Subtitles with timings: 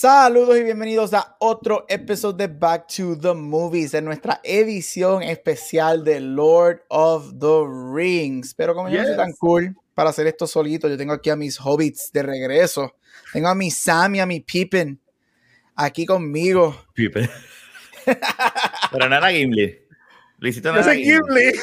[0.00, 6.04] Saludos y bienvenidos a otro episodio de Back to the Movies, en nuestra edición especial
[6.04, 8.54] de Lord of the Rings.
[8.54, 11.34] Pero como yo no soy tan cool para hacer esto solito, yo tengo aquí a
[11.34, 12.94] mis hobbits de regreso.
[13.32, 15.00] Tengo a mi Sam y a mi Pippin
[15.74, 16.80] aquí conmigo.
[16.94, 17.28] Pippin.
[18.92, 19.80] Pero no era Gimli.
[20.38, 21.02] Lo hiciste no Gimli.
[21.02, 21.54] Gimli.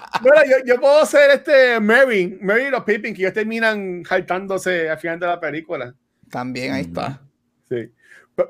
[0.22, 4.88] Bueno, yo, yo, puedo ser este Mary, Mary y los Pippin, que ellos terminan jaltándose
[4.88, 5.94] al final de la película.
[6.30, 7.20] También, ahí está.
[7.68, 7.90] Sí.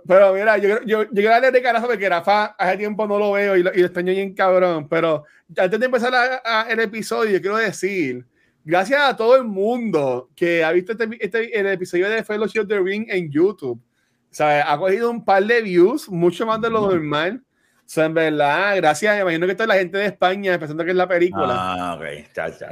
[0.06, 3.32] Pero, mira, yo, yo, yo quiero darle de carajo porque Rafa hace tiempo no lo
[3.32, 4.88] veo y lo, y lo extraño bien cabrón.
[4.88, 5.24] Pero
[5.56, 6.12] antes de empezar
[6.68, 8.26] el episodio, quiero decir,
[8.64, 12.68] gracias a todo el mundo que ha visto este, este el episodio de Fellowship of
[12.68, 13.80] the Ring en YouTube.
[14.30, 17.45] O sea, ha cogido un par de views, mucho más de lo normal
[17.88, 19.14] sea, en verdad, gracias.
[19.16, 21.54] Me imagino que toda la gente de España pensando que es la película.
[21.56, 22.68] Ah, ok, ya, ya.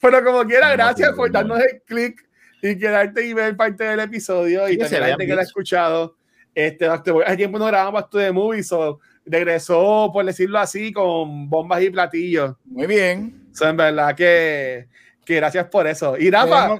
[0.00, 2.24] Pero, como quiera, gracias por darnos el click
[2.62, 4.68] y quedarte y ver parte del episodio.
[4.68, 6.16] y también la gente que la ha escuchado.
[6.54, 11.82] Este, hace tiempo no grabamos esto de movies, so regresó, por decirlo así, con bombas
[11.82, 12.54] y platillos.
[12.64, 13.48] Muy bien.
[13.52, 14.86] O sea, en verdad que,
[15.24, 16.16] que gracias por eso.
[16.16, 16.78] Y Rafa,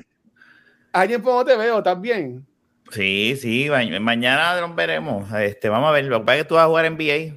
[0.92, 2.46] ¿a tiempo no te veo también?
[2.94, 3.68] Sí, sí,
[4.00, 5.32] mañana lo veremos.
[5.32, 7.34] Este, vamos a ver, lo que pasa es que tú vas a jugar NBA.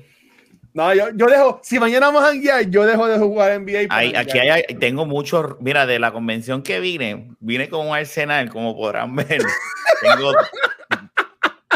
[0.74, 4.20] No, yo, yo dejo, si mañana vamos a guiar, yo dejo de jugar NBA.
[4.20, 8.76] aquí hay, tengo muchos, mira, de la convención que vine, vine con un arsenal, como
[8.76, 9.42] podrán ver.
[10.02, 10.34] tengo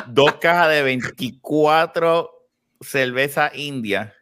[0.06, 2.30] dos cajas de 24
[2.82, 4.14] cerveza india.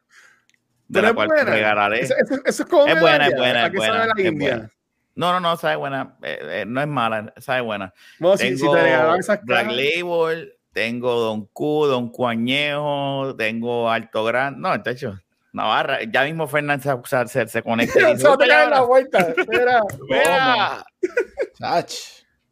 [0.88, 2.00] De la cual regalaré.
[2.00, 4.72] Eso, es como es buena, es buena, es buena, es buena.
[5.20, 6.16] No, no, no, sabe buena.
[6.22, 7.94] Eh, eh, no es mala, sabe buena.
[8.20, 14.62] tengo si, te Black Label, tengo Don Q, Don Cuañejo, tengo Alto Gran.
[14.62, 15.20] No, de hecho,
[15.52, 16.00] Navarra.
[16.10, 18.16] Ya mismo Fernández se, se, se conecta.
[18.18, 19.34] se va a la vuelta.
[19.36, 20.86] Espera, espera.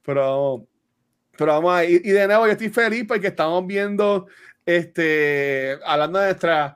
[0.04, 0.68] pero,
[1.38, 2.02] pero vamos a ir.
[2.04, 4.28] Y de nuevo, yo estoy feliz porque estamos viendo,
[4.66, 6.76] este, hablando de nuestra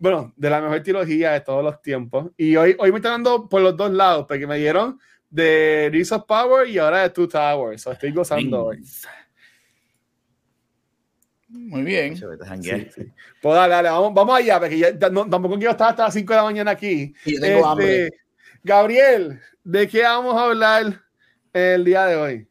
[0.00, 2.32] bueno, de la mejor trilogía de todos los tiempos.
[2.36, 4.98] Y hoy, hoy me están dando por los dos lados, porque me dieron
[5.32, 7.86] de Rings of Power y ahora de Two Towers.
[7.86, 8.84] estoy gozando hoy.
[11.48, 12.18] Muy bien.
[12.18, 16.36] Pues dale, dale, vamos, vamos allá, porque ya, tampoco quiero estar hasta las 5 de
[16.36, 17.14] la mañana aquí.
[17.24, 18.04] Y yo tengo hambre.
[18.04, 18.18] Este,
[18.62, 21.02] Gabriel, ¿de qué vamos a hablar
[21.52, 22.48] el día de hoy?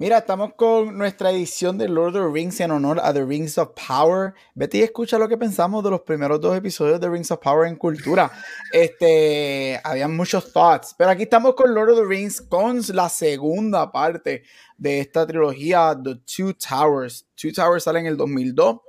[0.00, 3.58] Mira, estamos con nuestra edición de Lord of the Rings en honor a The Rings
[3.58, 4.32] of Power.
[4.54, 7.68] Vete y escucha lo que pensamos de los primeros dos episodios de Rings of Power
[7.68, 8.32] en cultura.
[8.72, 13.92] Este, habían muchos thoughts, pero aquí estamos con Lord of the Rings con la segunda
[13.92, 14.44] parte
[14.78, 17.26] de esta trilogía, The Two Towers.
[17.34, 18.80] Two Towers sale en el 2002.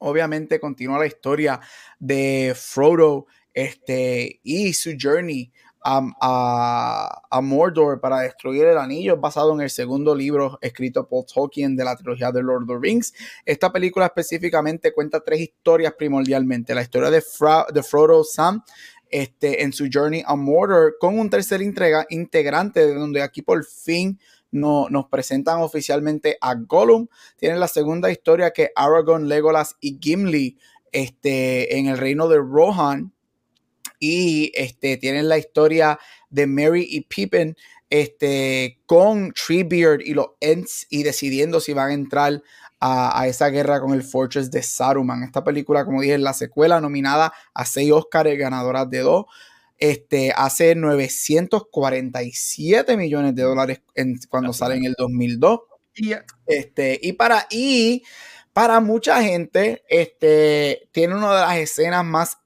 [0.00, 1.58] Obviamente continúa la historia
[1.98, 5.50] de Frodo este, y su journey
[5.88, 11.84] a, Mordor para destruir el anillo, basado en el segundo libro escrito por Tolkien de
[11.84, 13.14] la trilogía de Lord of the Rings.
[13.44, 16.74] Esta película específicamente cuenta tres historias primordialmente.
[16.74, 17.22] La historia de,
[17.72, 18.62] de Frodo Sam
[19.08, 24.18] este, en su journey a Mordor con un tercer integrante de donde aquí por fin
[24.50, 27.06] no, nos presentan oficialmente a Gollum.
[27.36, 30.58] Tienen la segunda historia que Aragorn, Legolas y Gimli
[30.90, 33.12] este, en el reino de Rohan
[33.98, 35.98] y este, tienen la historia
[36.30, 37.56] de Mary y Pippin
[37.90, 42.42] este, con Treebeard y los Ents y decidiendo si van a entrar
[42.80, 45.22] a, esa guerra con el Fortress de Saruman.
[45.22, 49.24] Esta película, como dije, es la secuela nominada a seis Oscars, ganadoras de dos.
[49.78, 53.82] Este, hace 947 millones de dólares
[54.28, 55.60] cuando sale en el 2002.
[56.46, 58.04] Este, y para, y
[58.52, 62.38] para mucha gente, este, tiene una de las escenas más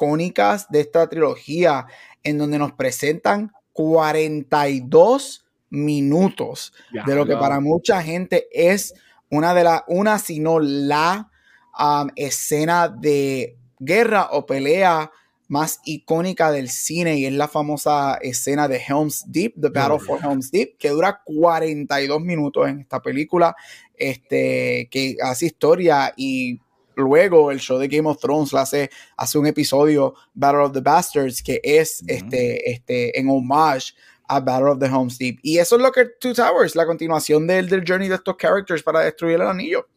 [0.00, 1.86] icónicas de esta trilogía,
[2.22, 6.72] en donde nos presentan 42 minutos
[7.06, 8.94] de lo que para mucha gente es
[9.30, 11.30] una de las, una, si no la
[11.78, 15.12] um, escena de guerra o pelea
[15.48, 20.18] más icónica del cine y es la famosa escena de Helm's Deep, The Battle for
[20.22, 23.54] Helm's Deep, que dura 42 minutos en esta película,
[23.94, 26.60] este, que hace historia y
[27.00, 31.42] luego el show de Game of Thrones hace, hace un episodio, Battle of the Bastards,
[31.42, 33.94] que es este, este, en homage
[34.28, 35.38] a Battle of the Homes Deep.
[35.42, 38.82] Y eso es lo que Two Towers, la continuación del, del journey de estos characters
[38.82, 39.88] para destruir el anillo.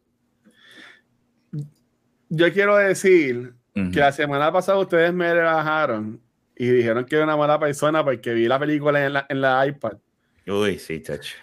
[2.28, 6.20] Yo quiero decir que la semana pasada ustedes me rebajaron
[6.56, 9.66] y dijeron que era una mala persona porque vi la película en la, en la
[9.66, 9.98] iPad.
[10.46, 11.36] Uy, sí, chacho.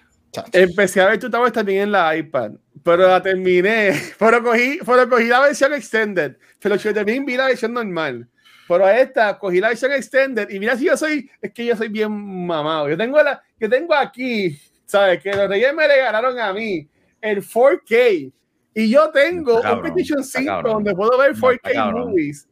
[0.52, 3.92] Empecé a ver tu Towers también en la iPad, pero la terminé.
[4.20, 6.38] Pero cogí, pero cogí la versión extended.
[6.60, 8.28] Pero yo también vi la versión normal.
[8.68, 11.90] Pero esta cogí la versión extended y mira si yo soy, es que yo soy
[11.90, 12.90] bien mamado.
[12.90, 15.22] Yo tengo la, que tengo aquí, ¿sabes?
[15.22, 16.88] Que los reyes me regalaron a mí
[17.20, 18.32] el 4K
[18.74, 22.48] y yo tengo un PlayStation 5 donde puedo ver 4K movies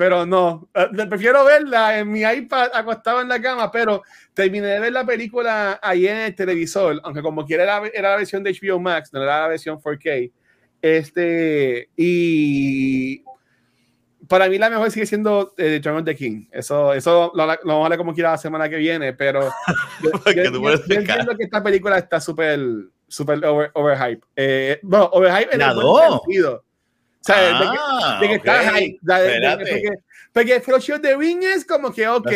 [0.00, 4.02] pero no, eh, prefiero verla en mi iPad acostado en la cama, pero
[4.32, 8.16] terminé de ver la película ahí en el televisor, aunque como quiera era, era la
[8.16, 10.32] versión de HBO Max, no era la versión 4K.
[10.80, 13.22] Este, y
[14.26, 16.46] para mí la mejor sigue siendo eh, John of the King.
[16.50, 19.50] Eso, eso lo, vamos a ver como quiera la semana que viene, pero
[20.02, 20.12] yo,
[20.88, 22.58] entiendo que esta película está súper
[23.06, 24.26] super over, overhype.
[24.34, 25.74] Eh, bueno, overhype en el
[26.08, 26.64] sentido
[27.20, 28.98] o sea, de que, ah, de que estás ahí.
[30.32, 32.30] porque, Fellowship de Ring es como que, ok.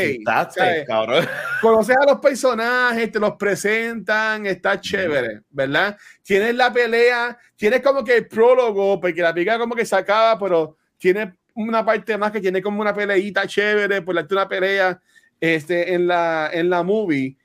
[1.62, 5.96] Conoces a los personajes, te los presentan, está chévere, ¿verdad?
[6.22, 10.38] Tienes la pelea, tienes como que el prólogo, porque la película como que se acaba,
[10.38, 15.00] pero tiene una parte más que tiene como una peleita chévere, por darte una pelea
[15.40, 17.36] este, en, la, en la movie.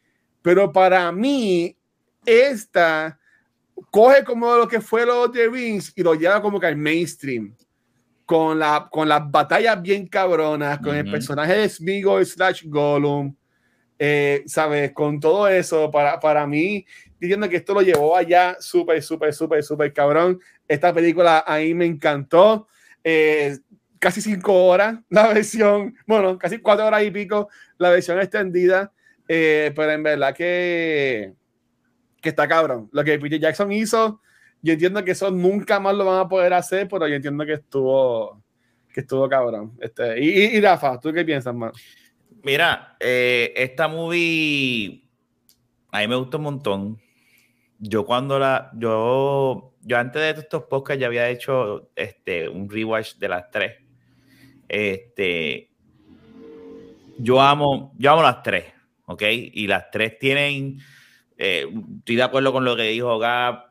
[0.42, 1.76] Pero para mí,
[2.26, 3.19] esta
[3.90, 7.56] coge como lo que fue los de Rings y lo lleva como que al mainstream.
[8.26, 13.36] Con, la, con las batallas bien cabronas, con el personaje de Smeagol slash Gollum,
[13.98, 14.92] eh, ¿sabes?
[14.92, 16.86] Con todo eso, para, para mí,
[17.20, 20.40] diciendo que esto lo llevó allá súper, súper, súper, súper cabrón.
[20.68, 22.68] Esta película ahí me encantó.
[23.04, 23.58] Eh,
[24.00, 28.92] casi cinco horas la versión, bueno, casi cuatro horas y pico la versión extendida,
[29.28, 31.34] eh, pero en verdad que
[32.22, 32.90] que está cabrón.
[32.92, 34.22] Lo que Peter Jackson hizo,
[34.62, 37.54] yo entiendo que eso nunca más lo van a poder hacer, pero yo entiendo que
[37.54, 38.42] estuvo,
[38.94, 39.78] que estuvo cabrón.
[39.80, 41.72] Este, y, Rafa, ¿tú qué piensas, man?
[42.44, 45.10] Mira, eh, esta movie
[45.92, 47.02] a mí me gustó un montón.
[47.80, 53.16] Yo cuando la, yo, yo antes de estos podcasts ya había hecho este, un rewatch
[53.16, 53.78] de las tres.
[54.68, 55.72] Este,
[57.18, 58.66] yo amo, yo amo las tres,
[59.06, 59.24] ¿ok?
[59.30, 60.80] Y las tres tienen
[61.42, 61.66] eh,
[62.00, 63.64] estoy de acuerdo con lo que dijo Gab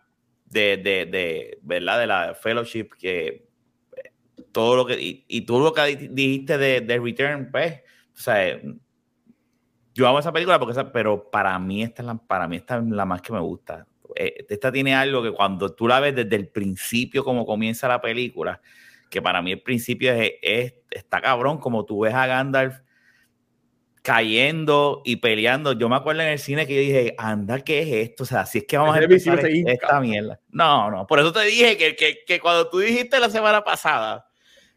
[0.47, 2.01] de, de, de, ¿verdad?
[2.01, 3.47] de la fellowship, que
[3.95, 4.13] eh,
[4.53, 4.97] todo lo que,
[5.29, 7.83] y, tú lo que dijiste de, de Return, pues,
[8.15, 8.59] o sea,
[9.93, 12.85] yo amo esa película porque pero para mí esta es la, para mí esta es
[12.85, 13.87] la más que me gusta.
[14.17, 18.01] Eh, esta tiene algo que cuando tú la ves desde el principio, como comienza la
[18.01, 18.63] película,
[19.11, 22.79] que para mí el principio es, es está cabrón, como tú ves a Gandalf
[24.09, 25.73] cayendo y peleando.
[25.73, 28.23] Yo me acuerdo en el cine que yo dije, anda, ¿qué es esto?
[28.23, 30.41] O sea, si es que vamos a empezar esta mierda.
[30.51, 34.27] No, no, por eso te dije que, que, que cuando tú dijiste la semana pasada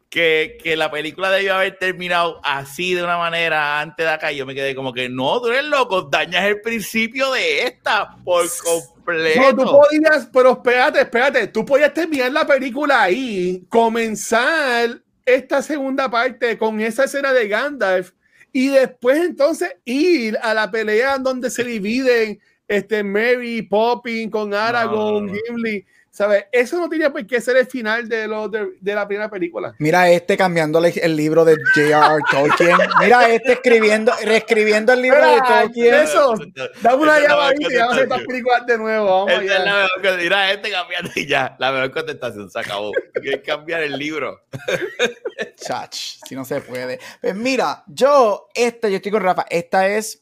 [0.09, 4.45] que, que, la película debió haber terminado así de una manera antes de acá, yo
[4.45, 9.39] me quedé como que no, tú eres loco, dañas el principio de esta por completo.
[9.39, 16.11] No, tú podías, pero espérate, espérate, tú podías terminar la película ahí, comenzar esta segunda
[16.11, 18.11] parte con esa escena de Gandalf
[18.51, 25.29] y después entonces ir a la pelea donde se dividen este Mary, Popping con Aragorn,
[25.29, 25.85] Gimli.
[26.11, 26.43] ¿Sabes?
[26.51, 29.73] Eso no tenía por qué ser el final de, lo, de, la primera película.
[29.79, 32.21] Mira este cambiando el libro de J.R.R.
[32.29, 32.77] Tolkien.
[32.99, 35.93] Mira este escribiendo, reescribiendo el libro de Tolkien.
[35.93, 36.35] Eso,
[36.81, 39.05] dame una llamadita y vamos a estas películas de nuevo.
[39.05, 39.57] Vamos allá.
[39.57, 41.55] Es la mejor, mira este cambiando y ya.
[41.59, 42.91] La mejor contestación se acabó.
[43.15, 44.41] Hay cambiar el libro.
[45.55, 45.95] Chach,
[46.27, 46.99] si no se puede.
[47.21, 49.45] Pues mira, yo, esta, yo estoy con Rafa.
[49.49, 50.21] Esta es.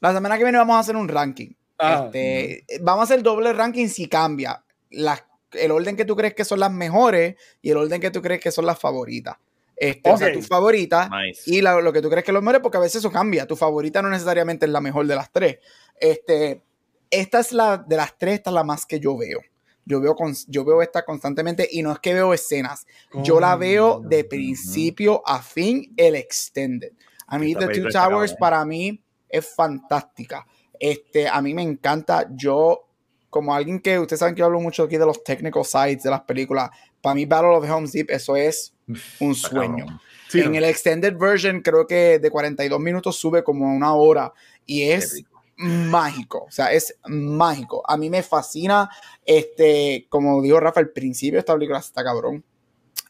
[0.00, 1.50] La semana que viene vamos a hacer un ranking.
[1.78, 4.64] Ah, este, vamos a hacer doble ranking si cambia.
[4.90, 8.40] el orden que tú crees que son las mejores y el orden que tú crees
[8.40, 9.36] que son las favoritas.
[9.76, 11.10] Este, O sea, tu favorita
[11.44, 13.46] y lo que tú crees que es lo mejor, porque a veces eso cambia.
[13.46, 15.58] Tu favorita no necesariamente es la mejor de las tres.
[16.00, 16.62] Este,
[17.10, 19.40] esta es la de las tres, esta es la más que yo veo.
[19.84, 22.86] Yo veo, con, yo veo esta constantemente y no es que veo escenas.
[23.22, 26.92] Yo la veo de principio a fin, el extended.
[27.28, 30.44] A mí, The Two Towers, para mí, es fantástica.
[30.80, 32.28] Este, a mí me encanta.
[32.34, 32.88] Yo,
[33.30, 36.10] como alguien que ustedes saben que yo hablo mucho aquí de los technical sides de
[36.10, 38.74] las películas, para mí Battle of the Homes Deep, eso es
[39.20, 40.00] un sueño.
[40.32, 44.32] en el extended version, creo que de 42 minutos sube como una hora
[44.64, 45.24] y es
[45.56, 47.82] mágico, o sea, es mágico.
[47.88, 48.90] A mí me fascina,
[49.24, 52.44] este, como dijo Rafa, el principio de esta película está cabrón.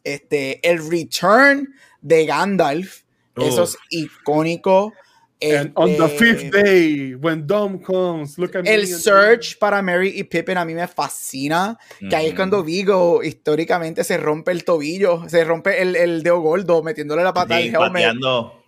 [0.04, 3.02] Este, el return de Gandalf,
[3.36, 4.92] eso es icónico.
[5.40, 10.18] And on the este, fifth day, when Dom comes, look at El search para Mary
[10.18, 11.78] y Pippin a mí me fascina.
[11.98, 16.40] Que ahí es cuando Vigo históricamente se rompe el tobillo, se rompe el, el dedo
[16.40, 18.16] gordo metiéndole la pata al helmet.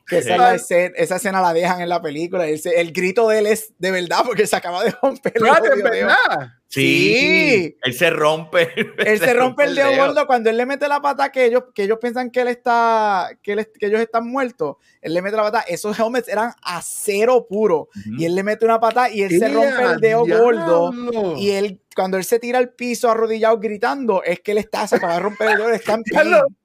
[0.08, 2.46] Que esa, escena, esa, escena, la dejan en la película.
[2.46, 5.42] El, el, grito de él es de verdad porque se acaba de romper el
[5.82, 6.58] verdad.
[6.68, 8.68] Sí, Él se rompe.
[8.98, 11.84] Él se rompe el dedo, gordo cuando él le mete la pata que ellos, que
[11.84, 14.76] ellos piensan que él está, que, que ellos están muertos.
[15.00, 15.60] Él le mete la pata.
[15.62, 17.88] Esos helmets eran acero puro.
[18.18, 20.92] Y él le mete una pata y él se rompe el dedo gordo.
[21.38, 24.96] Y él, cuando él se tira al piso arrodillado gritando, es que él está, se
[24.96, 26.02] acaba de romper el dedo, está en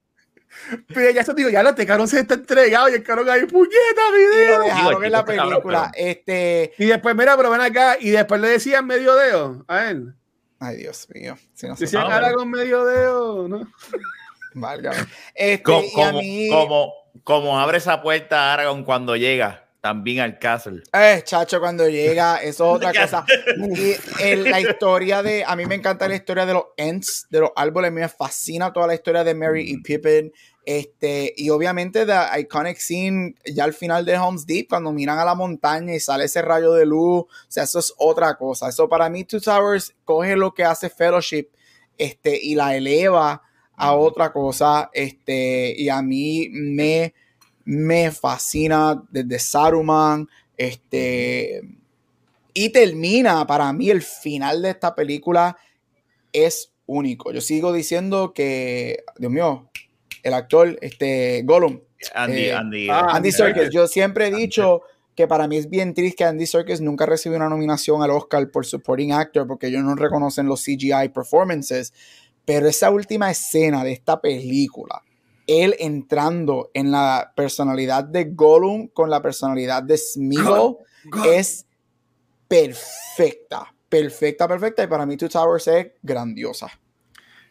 [0.87, 4.01] pero ya eso digo, ya lo te se está entregado y el carón ahí, puñeta,
[4.15, 4.53] video.
[4.53, 5.91] Y lo dejaron en la película.
[5.95, 6.73] Este...
[6.77, 10.13] Y después, mira, pero ven acá, y después le decían medio dedo a él.
[10.59, 11.35] Ay, Dios mío.
[11.53, 13.67] Si no decían ahora con medio dedo, ¿no?
[14.53, 14.97] Válgame.
[15.33, 16.93] Este, como, como,
[17.23, 20.81] como, abre esa puerta Aragón cuando llega también al castle.
[20.93, 23.25] Eh, chacho, cuando llega, eso es otra cosa.
[23.57, 27.49] Y la historia de, a mí me encanta la historia de los Ents, de los
[27.53, 30.31] árboles, a mí me fascina toda la historia de Mary y Pippin.
[30.65, 35.25] Este, y obviamente the iconic scene ya al final de Homes Deep, cuando miran a
[35.25, 38.69] la montaña y sale ese rayo de luz, o sea, eso es otra cosa.
[38.69, 41.49] Eso para mí, Two Towers coge lo que hace Fellowship
[41.97, 43.41] este, y la eleva
[43.75, 44.89] a otra cosa.
[44.93, 47.13] Este, y a mí me
[47.65, 50.27] me fascina desde Saruman,
[50.57, 51.61] este,
[52.53, 55.57] y termina, para mí el final de esta película
[56.31, 57.31] es único.
[57.31, 59.69] Yo sigo diciendo que, Dios mío,
[60.21, 61.81] el actor, este, Gollum.
[62.13, 63.69] Andy, eh, Andy, ah, Andy Serkis.
[63.71, 64.81] Yo siempre he dicho
[65.15, 68.49] que para mí es bien triste que Andy Serkis nunca recibió una nominación al Oscar
[68.49, 71.93] por Supporting Actor porque ellos no reconocen los CGI performances.
[72.45, 75.02] Pero esa última escena de esta película,
[75.47, 80.77] él entrando en la personalidad de Gollum con la personalidad de Smeagol
[81.27, 81.65] es
[82.47, 84.83] perfecta, perfecta, perfecta.
[84.83, 86.67] Y para mí Two Towers es grandiosa.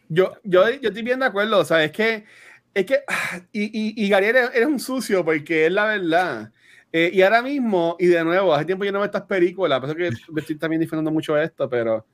[0.09, 2.25] Yo, yo, yo estoy bien de acuerdo, o sea, es que,
[2.73, 2.99] es que,
[3.51, 6.51] y, y, y Gabriel eres un sucio porque es la verdad.
[6.91, 9.89] Eh, y ahora mismo, y de nuevo, hace tiempo yo no veo estas películas, por
[9.89, 12.05] eso que estoy también disfrutando mucho esto, pero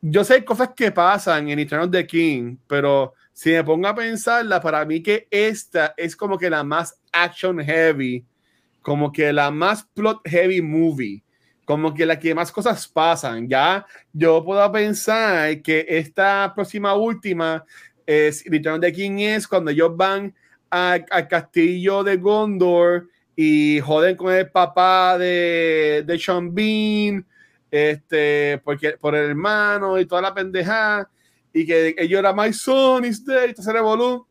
[0.00, 4.60] yo sé cosas que pasan en Eternal the King, pero si me pongo a pensarla,
[4.60, 8.24] para mí que esta es como que la más action heavy,
[8.82, 11.22] como que la más plot heavy movie,
[11.64, 13.48] como que la que más cosas pasan.
[13.48, 17.64] Ya yo puedo pensar que esta próxima última
[18.06, 20.34] es Return de King es cuando ellos van
[20.70, 27.24] al castillo de Gondor y joden con el papá de, de Sean Bean,
[27.70, 31.10] este, porque, por el hermano y toda la pendejada
[31.52, 34.26] y que ellos era My Son is Dead, se revolú.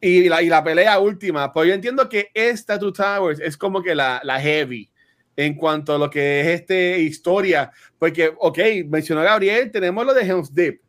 [0.00, 3.82] Y la, y la pelea última, pues yo entiendo que esta Two Towers es como
[3.82, 4.88] que la, la heavy
[5.34, 10.22] en cuanto a lo que es este historia, porque, ok, mencionó Gabriel, tenemos lo de
[10.22, 10.80] Helm's Deep,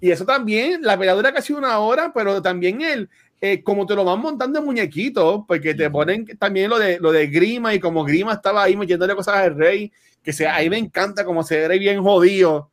[0.00, 3.08] y eso también, la pelea dura casi una hora, pero también él,
[3.40, 7.12] eh, como te lo van montando en muñequitos, porque te ponen también lo de, lo
[7.12, 10.78] de Grima, y como Grima estaba ahí metiéndole cosas al rey, que se, ahí me
[10.78, 12.70] encanta como se ve bien jodido,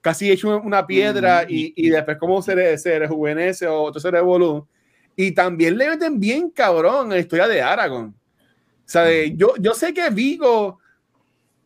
[0.00, 4.66] casi hecho una piedra y, y, después cómo se, se rejuvenece o otro se revolú.
[5.14, 8.14] Y también le meten bien cabrón la historia de Aragorn.
[8.84, 9.32] ¿Sabe?
[9.36, 10.80] Yo, yo sé que Vigo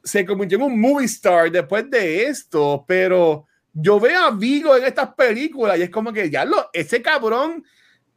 [0.05, 4.85] se convirtió en un movie star después de esto, pero yo veo a Vigo en
[4.85, 7.65] estas películas y es como que ya lo, ese cabrón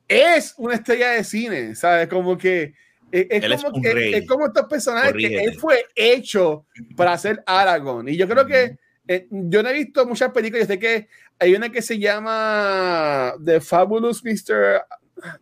[0.10, 2.08] es una estrella de cine, ¿sabes?
[2.08, 2.74] Como que
[3.12, 8.10] es, como, es, como estos personajes que él fue hecho para hacer Aragorn.
[8.10, 11.08] Y yo creo que eh, yo no he visto muchas películas, yo sé que
[11.40, 14.82] hay una que se llama The Fabulous Mr.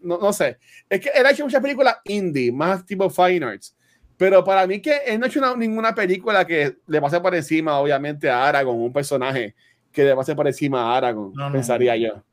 [0.02, 0.58] No, no sé,
[0.90, 3.76] es que él ha hecho muchas películas indie, más tipo fine arts,
[4.16, 7.78] pero para mí que él no ha hecho ninguna película que le pase por encima,
[7.78, 9.54] obviamente, a Aragorn, un personaje
[9.92, 12.24] que le pase por encima a Aragorn, pensaría yo.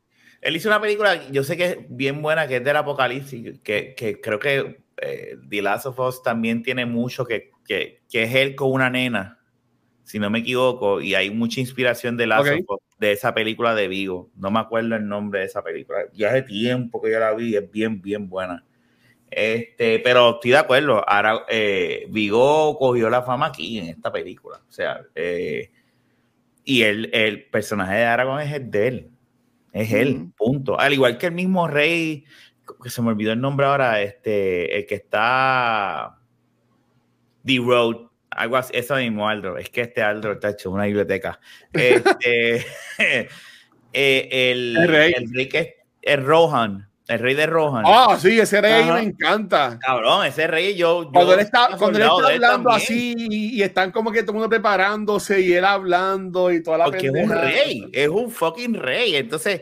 [0.45, 3.95] Él hizo una película, yo sé que es bien buena, que es del apocalipsis, que,
[3.95, 8.35] que creo que eh, The Last of Us también tiene mucho que, que, que es
[8.35, 9.39] él con una nena
[10.05, 12.27] si no me equivoco, y hay mucha inspiración de,
[12.99, 14.29] de esa película de Vigo.
[14.35, 16.05] No me acuerdo el nombre de esa película.
[16.13, 18.63] Ya hace tiempo que yo la vi, es bien, bien buena.
[19.31, 21.03] Este, pero estoy de acuerdo.
[21.09, 24.61] Ahora, eh, Vigo cogió la fama aquí en esta película.
[24.69, 25.71] O sea, eh,
[26.63, 29.09] y el, el, personaje de Aragorn es el de él.
[29.75, 30.79] Es él, punto.
[30.79, 32.23] Al igual que el mismo rey,
[32.81, 36.17] que se me olvidó el nombre ahora, este, el que está.
[37.43, 39.57] The Road, algo así, eso mismo, Aldo.
[39.57, 41.41] Es que este Aldo está hecho una biblioteca.
[41.73, 42.65] Este,
[42.99, 43.27] eh,
[43.91, 45.13] el, el, rey.
[45.17, 46.89] el rey que es, Rohan.
[47.07, 47.83] El rey de Rohan.
[47.85, 49.77] Ah, sí, ese rey me encanta.
[49.79, 51.09] Cabrón, ese rey yo.
[51.13, 54.49] Cuando él está, cuando él está hablando así y, están como que todo el mundo
[54.49, 59.15] preparándose y él hablando y toda la Porque es un rey, es un fucking rey.
[59.17, 59.61] Entonces,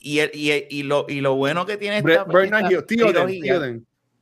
[0.00, 3.12] y, y, y, lo, y lo bueno que tiene esta, Bernard Tío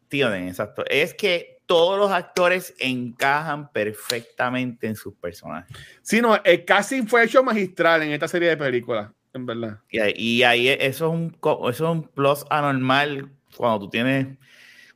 [0.08, 0.84] Tíoden, exacto.
[0.86, 5.74] Es que todos los actores encajan perfectamente en sus personajes.
[6.02, 9.80] Sí, no, el casting fue hecho magistral en esta serie de películas en verdad.
[9.90, 14.38] Y, ahí eso es, un, eso es un plus anormal cuando tú tienes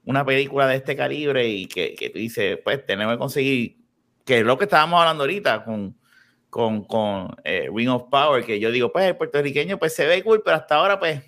[0.05, 3.77] una película de este calibre y que, que tú dices, pues tenemos que conseguir,
[4.25, 5.97] que es lo que estábamos hablando ahorita con,
[6.51, 10.23] con, con eh, Ring of Power, que yo digo, pues el puertorriqueño pues se ve
[10.23, 11.23] cool, pero hasta ahora pues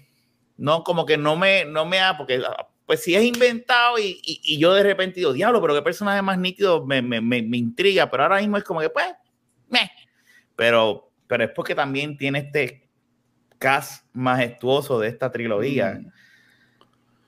[0.57, 2.43] no, como que no me, no me da, porque
[2.87, 6.39] pues si es inventado y, y, yo de repente digo, diablo, pero qué personaje más
[6.39, 9.07] nítido me, me, me, me intriga, pero ahora mismo es como que pues,
[9.69, 9.91] me.
[10.55, 12.84] Pero, pero es porque también tiene este
[13.59, 16.01] cast majestuoso de esta trilogía.
[16.01, 16.13] Mm.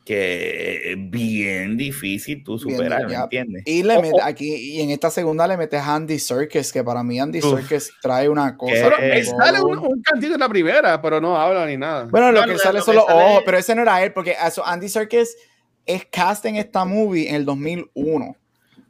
[0.04, 3.64] Que es bien difícil tú superar, ¿me entiendes?
[3.66, 7.40] Y le aquí, y en esta segunda le metes Andy Serkis, que para mí Andy
[7.40, 8.92] Serkis trae una cosa.
[9.00, 12.04] Pero sale un, cantito en la primera, pero no habla ni nada.
[12.04, 15.36] Bueno, lo que sale son los ojos, pero ese no era él, porque Andy Serkis
[15.86, 18.36] es cast en esta movie en el 2001.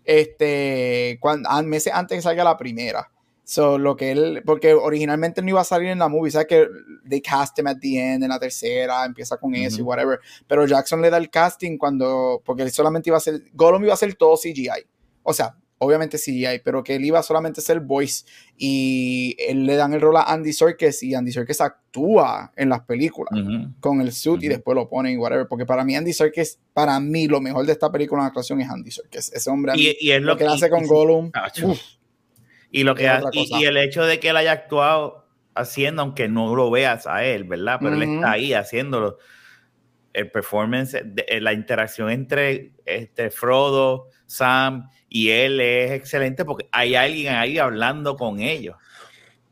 [0.05, 3.11] Este, cuando, meses antes que salga la primera.
[3.49, 6.49] So, lo que él, porque originalmente no iba a salir en la movie, ¿sabes?
[6.49, 6.67] Que
[7.09, 10.19] they cast him at the end en la tercera, empieza con eso y whatever.
[10.49, 13.95] Pero Jackson le da el casting cuando, porque él solamente iba a ser, Gollum iba
[13.95, 14.85] a ser todo CGI.
[15.23, 18.25] O sea, obviamente CGI, pero que él iba solamente a ser voice
[18.57, 22.81] y él le dan el rol a Andy Serkis y Andy Serkis actúa en las
[22.81, 23.33] películas
[23.79, 26.99] con el suit y después lo ponen y whatever, porque para mí Andy Serkis, para
[26.99, 30.21] mí lo mejor de esta película en actuación es Andy Serkis, ese hombre y, es
[30.21, 31.31] lo, que, hace con Gollum.
[32.71, 36.71] Y, lo que y, el hecho de que él haya actuado haciendo, aunque no lo
[36.71, 37.79] veas a él, ¿verdad?
[37.81, 39.19] Pero él está ahí haciéndolo.
[40.13, 46.95] El performance, eh, la interacción entre este Frodo, Sam y él es excelente porque hay
[46.95, 48.77] alguien ahí hablando con ellos.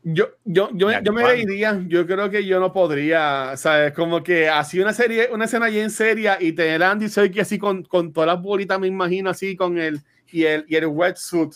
[0.03, 3.93] Yo, yo, yo, yo me reiría, yo creo que yo no podría, ¿sabes?
[3.93, 7.59] Como que así una serie, una escena bien seria y tener a Andy Serkis así
[7.59, 10.03] con, con todas las bolitas, me imagino así con el,
[10.35, 11.55] y el, y el wetsuit.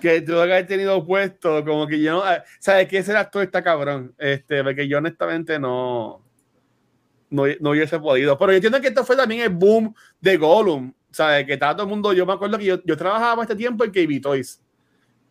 [0.00, 3.44] Que tuvo que haber tenido puesto, como que yo no, ah, sabes que ese actor
[3.44, 6.20] está cabrón, este, porque yo honestamente no,
[7.28, 10.92] no, no hubiese podido, pero yo entiendo que esto fue también el boom de Gollum,
[11.12, 13.84] sabes, que estaba todo el mundo, yo me acuerdo que yo, yo trabajaba este tiempo
[13.84, 14.60] en KB Toys,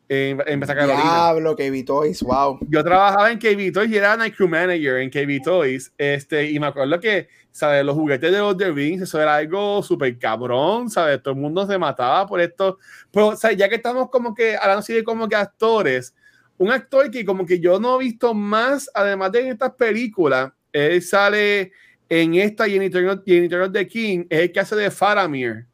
[0.09, 2.57] en, en Diablo, KB Toys, wow.
[2.67, 6.59] Yo trabajaba en KB Toys y era Night Crew Manager en KB Toys, este, y
[6.59, 7.85] me acuerdo que, ¿sabes?
[7.85, 11.21] Los juguetes de los The Rings, eso era algo súper cabrón, ¿sabes?
[11.21, 12.79] Todo el mundo se mataba por esto.
[13.11, 13.57] Pero, ¿sabes?
[13.57, 16.15] Ya que estamos como que hablando así de como que actores,
[16.57, 20.51] un actor que como que yo no he visto más, además de en estas películas,
[20.73, 21.71] él sale
[22.09, 25.67] en esta y en Eternal, y en the King, es el que hace de Faramir,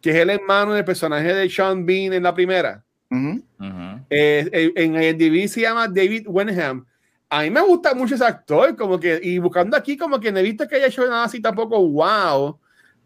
[0.00, 2.82] que es el hermano del personaje de Sean Bean en la primera.
[4.10, 6.86] Eh, en el DVD se llama David Wenham.
[7.28, 10.38] A mí me gusta mucho ese actor, como que, y buscando aquí, como que no
[10.38, 12.58] he visto que haya hecho nada así tampoco wow,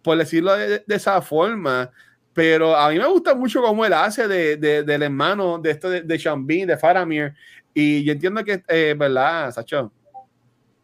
[0.03, 1.91] por decirlo de, esa forma.
[2.33, 6.03] Pero a mí me gusta mucho cómo él hace de, del hermano de esto de,
[6.03, 7.35] de Sean Bean, de Faramir.
[7.73, 9.93] Y yo entiendo que, eh, ¿verdad, Sacho?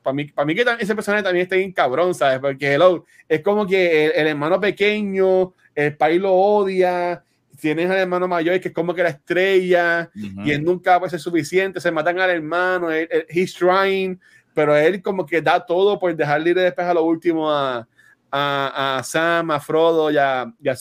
[0.03, 2.39] Para mí, para mí que ese personaje también está bien cabrón, ¿sabes?
[2.39, 7.25] Porque hello, es como que el, el hermano pequeño, el país lo odia,
[7.61, 11.21] tienes al hermano mayor que es como que la estrella y él nunca puede ser
[11.21, 14.19] suficiente, se matan al hermano, él, he's trying,
[14.55, 17.87] pero él como que da todo por dejarle ir después a lo último a,
[18.31, 20.77] a, a Sam, a Frodo y a, y a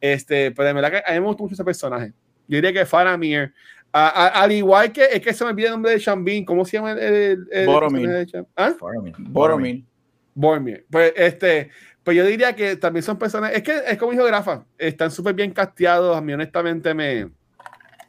[0.00, 2.12] Este, pero de verdad que a mí me gusta mucho ese personaje.
[2.46, 3.52] Yo diría que Faramir,
[3.92, 6.92] al igual que es que se me olvida el nombre de Shambin, ¿cómo se llama
[6.92, 8.28] el, el, Boromir.
[8.56, 8.74] ¿Ah?
[9.18, 9.84] Boromir.
[10.34, 10.86] Boromir.
[10.90, 11.70] Pues este,
[12.10, 15.32] pues yo diría que también son personas, es que es como dijo Grafa, están súper
[15.32, 17.30] bien casteados, a mí honestamente me,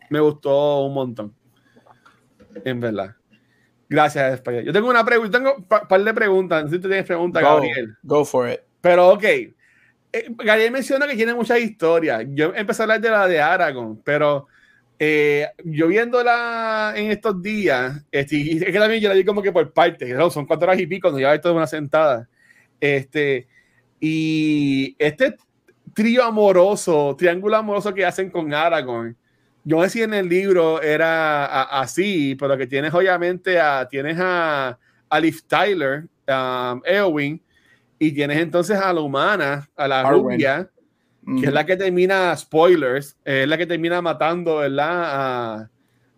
[0.10, 1.36] me gustó un montón.
[2.66, 3.16] En verdad.
[3.88, 4.62] Gracias, España.
[4.62, 7.44] Yo tengo una pregunta, tengo un par de preguntas, no sé si tú tienes preguntas,
[7.44, 7.96] Gabriel.
[8.02, 8.62] Go for it.
[8.82, 9.54] Pero ok, eh,
[10.30, 12.26] Gabriel menciona que tiene muchas historias.
[12.30, 14.48] Yo empecé a hablar de la de Aragón, pero
[14.98, 19.52] eh, yo viéndola en estos días, este, es que también yo la di como que
[19.52, 22.28] por partes, son cuatro horas y pico, no lleva esto de una sentada.
[22.80, 23.48] Este,
[24.02, 25.38] y este
[25.94, 29.16] trío amoroso, triángulo amoroso que hacen con Aragorn,
[29.64, 34.18] yo no sé si en el libro era así, pero que tienes obviamente a, tienes
[34.20, 37.40] a, a Liv Tyler, um, Eowyn,
[38.00, 40.68] y tienes entonces a la humana, a la rubia,
[41.40, 44.90] que es la que termina, spoilers, es la que termina matando, ¿verdad?
[44.90, 45.70] A,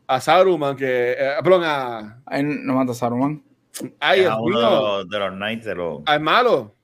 [0.08, 2.22] a Saruman, que, eh, perdón, a...
[2.42, 3.44] ¿No mata a Saruman?
[4.00, 6.02] Ay, es uno de los, de los Knights de los.
[6.06, 6.76] Al malo.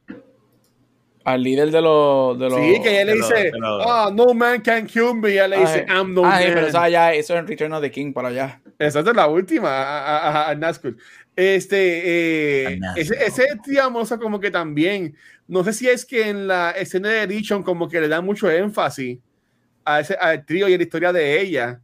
[1.29, 2.39] Al líder de los.
[2.39, 5.29] De los sí, que ella le dice, ah, no man can kill me.
[5.29, 6.53] Y ella le dice, I'm no ay, man.
[6.55, 8.61] pero eso, allá, eso es en Return of the King para allá.
[8.79, 10.97] Esa es la última, a, a, Nazgûl.
[11.35, 15.15] Este, eh, ese, ese digamos, como que también,
[15.47, 18.49] no sé si es que en la escena de Edition como que le da mucho
[18.49, 19.19] énfasis
[19.85, 21.79] a ese, al trío y a la historia de ella.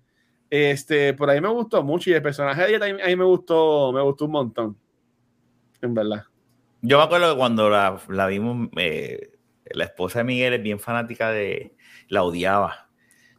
[0.49, 3.25] Este, por ahí me gustó mucho y el personaje de ella también a mí me
[3.25, 4.77] gustó, me gustó un montón.
[5.81, 6.23] En verdad.
[6.81, 9.31] Yo me acuerdo que cuando la, la vimos, eh,
[9.71, 11.75] la esposa de Miguel es bien fanática de,
[12.07, 12.89] la odiaba.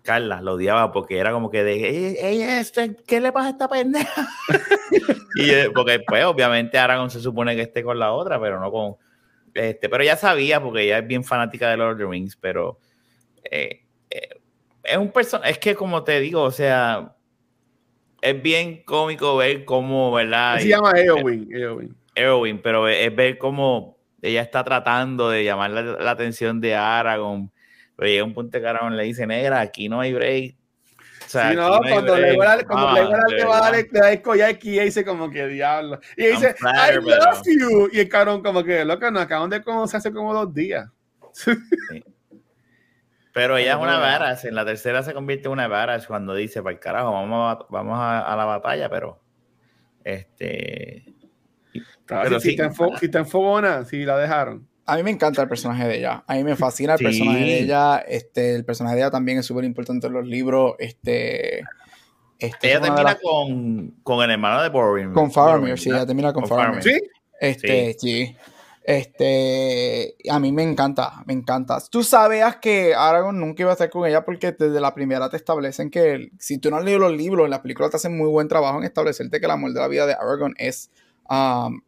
[0.02, 3.68] Carla la odiaba porque era como que de ella, este, ¿qué le pasa a esta
[3.68, 4.28] pendeja?
[5.34, 8.70] y eh, porque pues obviamente Aragorn se supone que esté con la otra, pero no
[8.70, 8.96] con
[9.52, 12.78] este, pero ya sabía porque ella es bien fanática de Lord of the Rings, pero
[13.50, 13.86] eh,
[14.86, 17.16] es un personaje, es que como te digo, o sea,
[18.22, 20.58] es bien cómico ver cómo, ¿verdad?
[20.58, 21.96] Se llama Eowyn.
[22.14, 27.50] Eowyn, pero es ver cómo ella está tratando de llamar la, atención de Aragorn,
[27.96, 30.56] pero llega un punto que Aragorn le dice, negra, aquí no hay break.
[31.26, 32.56] O sea, sí, no, cuando le va a
[33.60, 35.98] dar el aquí y dice como que diablo.
[36.16, 37.88] Y dice, I love you.
[37.92, 40.88] Y el cabrón como que, loca, nos acaban de conocer hace como dos días.
[41.32, 41.52] Sí.
[43.36, 46.62] Pero ella es una varas, en la tercera se convierte en una varas cuando dice,
[46.62, 49.20] para el carajo, vamos a, vamos a, la batalla, pero
[50.04, 51.04] este...
[52.06, 54.66] pero si, está en fogona, si la dejaron.
[54.84, 56.24] A mí me encanta el personaje de ella.
[56.26, 57.98] A mí me fascina el personaje de ella.
[57.98, 60.74] Este, el personaje de ella también es súper importante en los libros.
[60.78, 61.60] Este,
[62.38, 65.12] este ella termina con, con, el hermano de Boring.
[65.12, 67.00] Con Faramir, sí, ella termina con, con ¿Sí?
[67.40, 68.36] Este, sí.
[68.86, 71.78] Este, a mí me encanta, me encanta.
[71.90, 75.36] Tú sabías que Aragorn nunca iba a estar con ella porque desde la primera te
[75.36, 78.28] establecen que si tú no has leído los libros, en la película te hacen muy
[78.28, 80.92] buen trabajo en establecerte que el amor de la vida de Aragorn es,
[81.28, 81.80] um,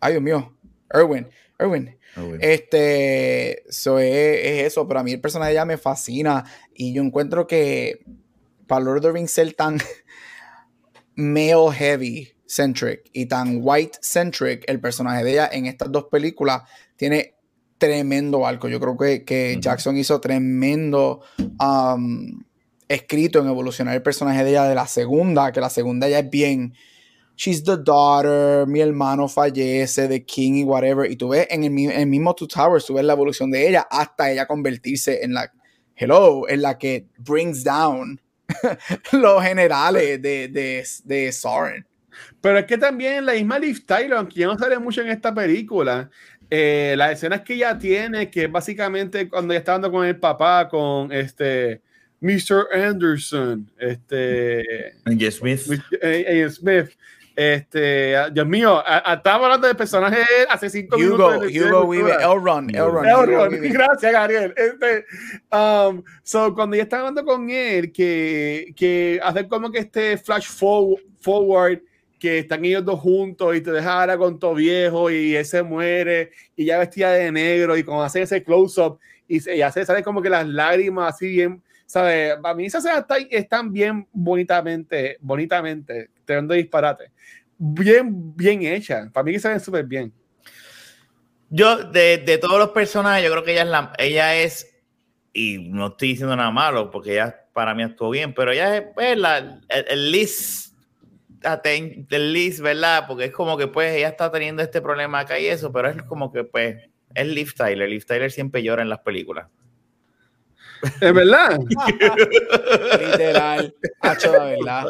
[0.00, 0.56] ay Dios mío,
[0.92, 1.96] Erwin, Erwin.
[2.40, 7.46] Este, es, eso, pero a mí el personaje de ella me fascina y yo encuentro
[7.46, 8.04] que
[8.66, 9.78] para Lord of the Rings ser tan
[11.14, 16.62] male heavy centric y tan white centric el personaje de ella en estas dos películas
[16.96, 17.36] tiene
[17.78, 18.68] tremendo arco.
[18.68, 21.22] Yo creo que, que Jackson hizo tremendo
[21.58, 22.42] um,
[22.88, 26.30] escrito en evolucionar el personaje de ella de la segunda, que la segunda ya es
[26.30, 26.74] bien.
[27.40, 31.10] She's the daughter, mi hermano fallece, The King y whatever.
[31.10, 34.30] Y tú ves en el, mismo Two Towers, tú ves la evolución de ella hasta
[34.30, 35.50] ella convertirse en la,
[35.96, 38.20] hello, en la que brings down
[39.12, 41.86] los generales de, de, de Soren.
[42.42, 45.32] Pero es que también la misma Liv Tyler, aunque ya no sale mucho en esta
[45.32, 46.10] película,
[46.50, 50.68] eh, las escenas que ella tiene, que básicamente cuando ella está hablando con el papá,
[50.68, 51.80] con este
[52.20, 52.66] Mr.
[52.74, 54.92] Anderson, este.
[55.30, 55.62] Smith.
[56.02, 56.90] Eh, Smith.
[57.36, 61.52] Este, Dios mío, estaba hablando de personajes hace cinco Hugo, minutos.
[61.54, 63.06] Hugo Weaving, Elrond, Elrond.
[63.06, 64.54] Elrond, gracias, Gabriel.
[64.56, 65.04] Este,
[65.52, 70.48] um, so, cuando ella está hablando con él, que, que hacer como que este flash
[70.48, 71.80] forward, forward
[72.20, 75.62] que están ellos dos juntos y te deja ahora con todo viejo y él se
[75.62, 80.02] muere y ya vestida de negro y como hace ese close-up y, se, hace, sale
[80.02, 82.36] como que las lágrimas así bien, ¿sabes?
[82.40, 87.10] Para mí esas escenas están bien bonitamente, bonitamente, teniendo disparate.
[87.58, 89.10] Bien, bien hechas.
[89.10, 90.12] Para mí que se ven súper bien.
[91.48, 94.72] Yo, de, de, todos los personajes, yo creo que ella es, la, ella es,
[95.32, 98.84] y no estoy diciendo nada malo, porque ella para mí estuvo bien, pero ella es
[98.94, 100.76] pues, la, el, el list
[102.08, 103.06] del Liz, ¿verdad?
[103.08, 106.02] Porque es como que pues ella está teniendo este problema acá y eso, pero es
[106.04, 106.76] como que pues
[107.14, 107.88] es Liv Tyler.
[107.88, 109.48] Liv Tyler siempre llora en las películas.
[111.00, 111.58] ¿Es verdad?
[113.00, 113.74] Literal.
[114.00, 114.86] Hacho, la verdad.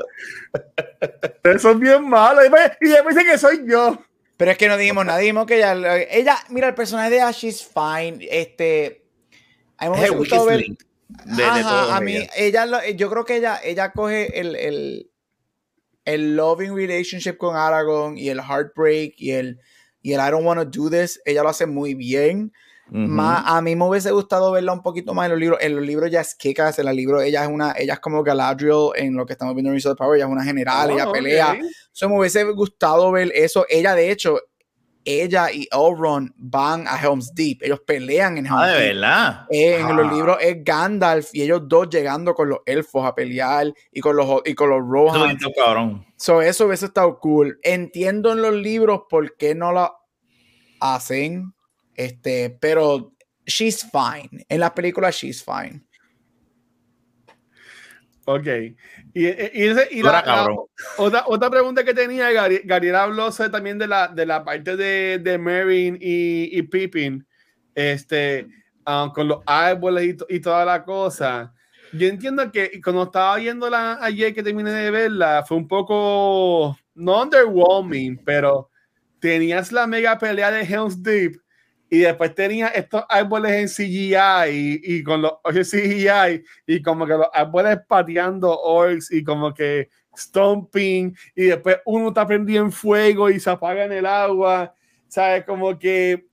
[1.45, 2.41] Eso es bien malo.
[2.45, 2.47] Y
[2.89, 3.99] ella me dice que soy yo.
[4.37, 5.19] Pero es que no dijimos nada.
[5.19, 5.75] Dijimos que ella,
[6.11, 8.27] ella mira, el personaje de Ash is fine.
[8.31, 9.05] Este.
[9.77, 10.65] A mí me ver.
[11.25, 15.11] De, a mí, ella, yo creo que ella, ella coge el, el
[16.05, 19.61] el loving relationship con Aragorn y el heartbreak y el,
[20.03, 22.53] y el I don't want to do this, ella lo hace muy bien.
[22.93, 25.59] A mí me hubiese gustado verla un poquito más en los libros.
[25.63, 28.23] En los libros ya es Kikas, en el libro ella es una, ella es como
[28.23, 31.09] Galadriel en lo que estamos viendo en Rise of Power, ella es una general, ella
[31.09, 31.59] oh, pelea.
[31.93, 33.67] Eso me hubiese gustado ver eso.
[33.69, 34.39] Ella, de hecho,
[35.05, 37.63] ella y Elrond van a Helm's Deep.
[37.63, 39.47] Ellos pelean en Helm's ah, ¿de verdad?
[39.51, 40.13] Eh, en los ah.
[40.13, 44.43] libros es Gandalf y ellos dos llegando con los elfos a pelear y con los,
[44.45, 45.39] y con los Rohan.
[46.17, 47.59] So, eso hubiese estado cool.
[47.63, 49.91] Entiendo en los libros por qué no lo
[50.81, 51.55] hacen,
[52.01, 53.13] este, pero
[53.47, 54.45] she's fine.
[54.49, 55.83] En la película she's fine.
[58.25, 58.47] Ok.
[59.13, 60.49] Y, y, la,
[60.97, 65.99] otra, otra pregunta que tenía, Gabriel habló también de la, de la parte de, de
[66.01, 67.27] y, y Pippin,
[67.75, 68.47] este,
[68.87, 71.53] um, con los árboles y, y, toda la cosa.
[71.93, 77.23] Yo entiendo que cuando estaba viéndola ayer que terminé de verla, fue un poco, no
[77.23, 78.71] underwhelming, pero
[79.19, 81.41] tenías la mega pelea de Helm's Deep
[81.91, 87.27] y después tenía estos árboles en CGI y, con los CGI y como que los
[87.35, 93.41] árboles pateando orcs y como que stomping y después uno está prendido en fuego y
[93.41, 94.73] se apaga en el agua,
[95.09, 95.45] ¿sabes?
[95.45, 96.29] Como que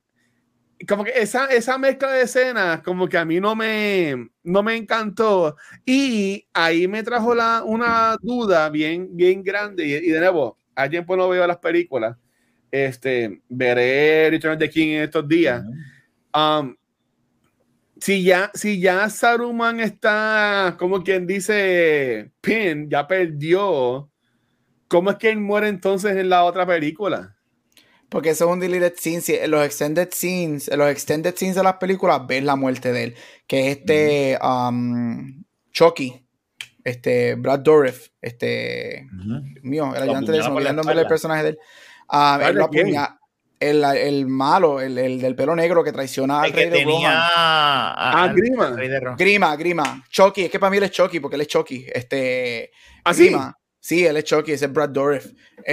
[0.87, 4.75] como que esa, esa mezcla de escenas como que a mí no me, no me
[4.75, 10.59] encantó y ahí me trajo la, una duda bien, bien grande y, y de nuevo,
[10.75, 12.15] a tiempo no veo las películas
[12.71, 15.63] este, veré Return of the King en estos días.
[16.33, 16.75] Um,
[17.99, 24.09] si ya, si ya Saruman está, como quien dice, Pin, ya perdió,
[24.87, 27.35] ¿cómo es que él muere entonces en la otra película?
[28.09, 29.21] Porque eso es un deleted scene.
[29.43, 33.03] En los extended scenes, en los extended scenes de las películas, ves la muerte de
[33.03, 33.15] él.
[33.47, 36.25] Que es este um, Chucky,
[36.83, 39.07] este Brad Dourif, este
[39.61, 41.57] mío, el ayudante de el nombre del personaje de él.
[42.09, 42.39] Ah,
[43.59, 47.13] el, el, malo, el, el, del pelo negro que traiciona al rey de Rohan.
[47.15, 49.15] Ah, Grima.
[49.15, 50.03] Grima, Grima.
[50.09, 51.85] Chucky, es que para mí él es Chucky, porque él es Chucky.
[51.91, 52.71] Este.
[53.03, 53.57] ¿Ah, Grima.
[53.79, 54.05] Sí?
[54.05, 55.27] él es Chucky, ese es Brad Dourif.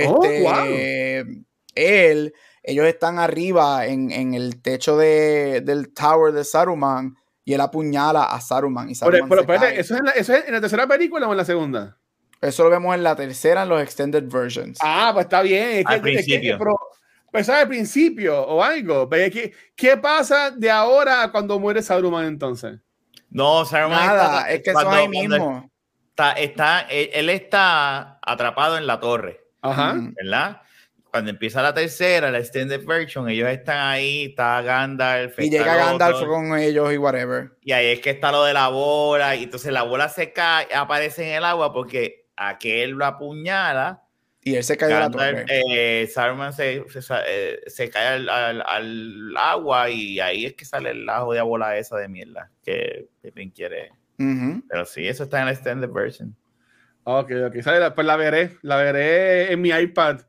[0.07, 1.45] Oh, este,
[1.75, 7.61] Él, ellos están arriba en, en el techo de, del Tower de Saruman y él
[7.61, 8.89] apuñala a Saruman.
[8.89, 11.33] Y pero, pero espérate, ¿eso es, en la, ¿eso es en la tercera película o
[11.33, 11.99] en la segunda?
[12.45, 14.79] Eso lo vemos en la tercera, en los extended versions.
[14.83, 15.83] Ah, pues está bien.
[15.87, 16.59] al principio.
[16.59, 16.79] pero,
[17.33, 19.09] pues al principio o algo.
[19.09, 22.79] ¿Qué, ¿Qué pasa de ahora cuando muere Saruman entonces?
[23.31, 25.71] No, Saruman Nada, es que eso ahí mismo.
[26.11, 29.41] Está, está, él, está atrapado en la torre.
[29.63, 29.97] Ajá.
[30.23, 30.61] ¿Verdad?
[31.11, 35.39] Cuando empieza la tercera, la extended version, ellos están ahí, está Gandalf.
[35.39, 37.53] Y llega Gandalf con ellos y whatever.
[37.63, 40.69] Y ahí es que está lo de la bola, y entonces la bola se cae,
[40.75, 44.03] aparece en el agua porque aquel lo apuñala.
[44.43, 45.47] Y él se cae la torre.
[45.49, 46.85] Eh, Saruman se,
[47.27, 51.79] eh, se, cae al, al, agua y ahí es que sale el ajo de bola
[51.79, 53.93] esa de mierda que Pippin quiere.
[54.17, 56.37] Pero sí, eso está en la extended version.
[57.05, 57.57] Ok, ok.
[57.95, 58.59] Pues la veré.
[58.63, 60.21] La veré en mi iPad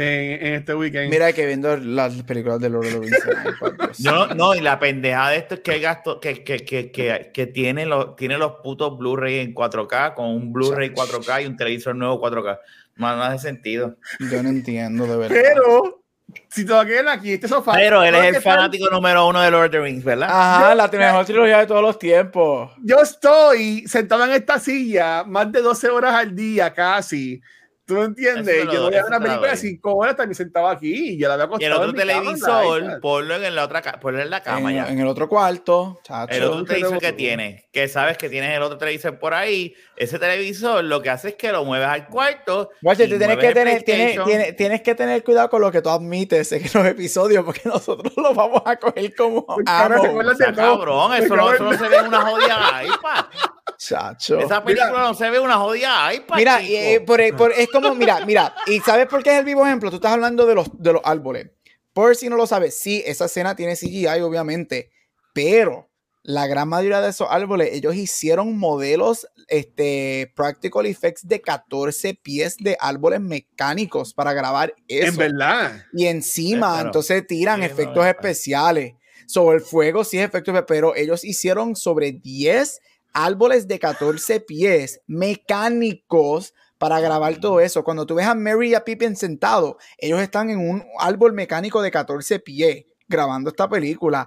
[0.00, 1.10] en, este weekend.
[1.10, 4.00] Mira que viendo las películas de Lord of the Rings.
[4.00, 7.46] no, no, y la pendeja de esto es que gasto, que, que, que, que, que
[7.46, 11.94] tiene, los, tiene los putos Blu-ray en 4K, con un Blu-ray 4K y un televisor
[11.94, 12.58] nuevo 4K.
[12.96, 13.96] Más no hace sentido.
[14.30, 15.36] Yo no entiendo, de verdad.
[15.40, 16.02] Pero,
[16.48, 17.72] si todavía aquí, este sofá.
[17.72, 20.28] Pero él es el fanático número uno de Lord of the Rings, ¿verdad?
[20.30, 22.72] Ajá, la mejor trilogía de todos los tiempos.
[22.82, 27.40] Yo estoy sentado en esta silla más de 12 horas al día, casi
[27.90, 28.66] ¿Tú me entiendes?
[28.72, 31.34] yo voy a ver una película de 5 horas, también sentado aquí y ya la
[31.34, 31.68] había acostado.
[31.68, 34.88] Y el otro televisor, ponlo en la otra ponlo en la cama en, ya.
[34.92, 36.32] En el otro cuarto, chacho.
[36.32, 40.20] El otro televisor que tienes, que sabes que tienes el otro televisor por ahí, ese
[40.20, 42.70] televisor lo que hace es que lo mueves al cuarto.
[42.80, 46.62] Guache, tienes que, tener, tienes, tienes, que tener cuidado con lo que tú admites en
[46.62, 49.44] los episodios, porque nosotros lo vamos a coger como.
[49.64, 53.24] cabrón, eso no, eso no se ve en una jodida iPad.
[53.80, 54.38] Chacho.
[54.38, 56.36] Esa película no se ve una jodida iPad.
[56.36, 59.66] Mira, eh, por, por, es como, mira, mira, ¿y sabes por qué es el vivo
[59.66, 59.90] ejemplo?
[59.90, 61.50] Tú estás hablando de los, de los árboles.
[61.92, 64.90] Por si no lo sabes, sí, esa escena tiene CGI, obviamente,
[65.32, 65.90] pero
[66.22, 72.56] la gran mayoría de esos árboles, ellos hicieron modelos, este, practical effects de 14 pies
[72.58, 75.08] de árboles mecánicos para grabar eso.
[75.08, 75.84] En verdad.
[75.92, 78.94] Y encima, entonces tiran efectos especiales.
[79.26, 82.80] Sobre el fuego, sí es efecto, pero ellos hicieron sobre 10
[83.12, 87.84] árboles de 14 pies mecánicos para grabar todo eso.
[87.84, 91.82] Cuando tú ves a Mary y a Pippin sentados, ellos están en un árbol mecánico
[91.82, 94.26] de 14 pies grabando esta película.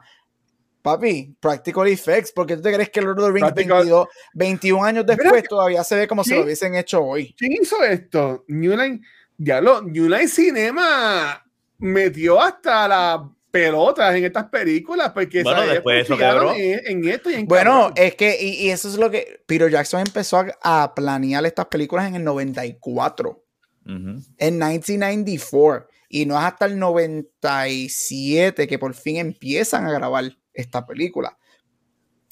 [0.83, 5.03] Papi, practical effects, porque tú te crees que Lord of the Rings 22, 21 años
[5.03, 7.33] después todavía se ve como si lo hubiesen hecho hoy.
[7.35, 8.45] ¿Quién hizo esto?
[8.47, 9.01] New Line,
[9.39, 11.43] ya lo, New Line Cinema
[11.79, 16.15] metió hasta la pelotas en estas películas, porque bueno, después eso
[16.55, 20.43] en, esto y en Bueno, es que, y, eso es lo que Peter Jackson empezó
[20.63, 23.45] a, planear estas películas en el 94,
[23.85, 30.87] en 1994, y no es hasta el 97 que por fin empiezan a grabar esta
[30.87, 31.37] película.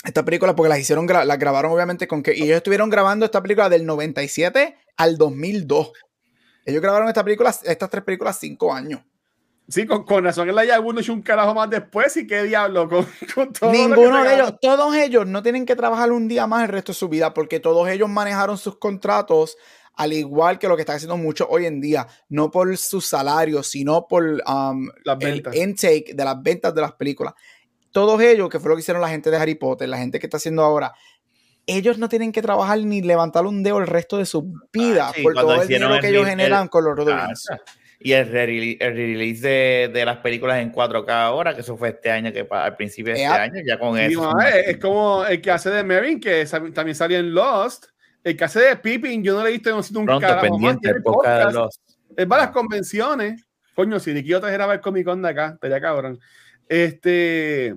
[0.04, 3.44] Esta película, porque las hicieron, las grabaron obviamente con que, y ellos estuvieron grabando esta
[3.44, 5.92] película del 97 al 2002.
[6.66, 9.02] Ellos grabaron esta película, estas tres películas cinco años.
[9.72, 12.90] Sí, con, con razón el haya uno hecho un carajo más después y qué diablo
[12.90, 13.08] con,
[13.60, 16.92] todo Ninguno de ellos, todos ellos no tienen que trabajar un día más el resto
[16.92, 19.58] de su vida porque todos ellos manejaron sus contratos
[19.96, 23.62] al igual que lo que está haciendo mucho hoy en día, no por su salario,
[23.62, 27.34] sino por um, el intake de las ventas de las películas.
[27.92, 30.28] Todos ellos, que fue lo que hicieron la gente de Harry Potter, la gente que
[30.28, 30.94] está haciendo ahora,
[31.68, 35.34] ellos no tienen que trabajar ni levantar un dedo el resto de su vida por
[35.34, 37.48] todo el dinero que ellos generan con los Rodríguez.
[38.04, 39.48] Y el release
[39.94, 43.24] de, las películas en 4K ahora, que eso fue este año, que al principio de
[43.24, 44.34] este año, ya con eso.
[44.40, 47.86] es, como el que hace de Mervyn, que también salió en Lost.
[48.24, 50.90] El que hace de Pippin, yo no le he visto en un Pronto, pendiente,
[52.18, 53.46] Es para las convenciones.
[53.76, 56.20] Coño, si de quiero traer a ver Comic Con de acá, estaría cabrón.
[56.68, 57.76] Este.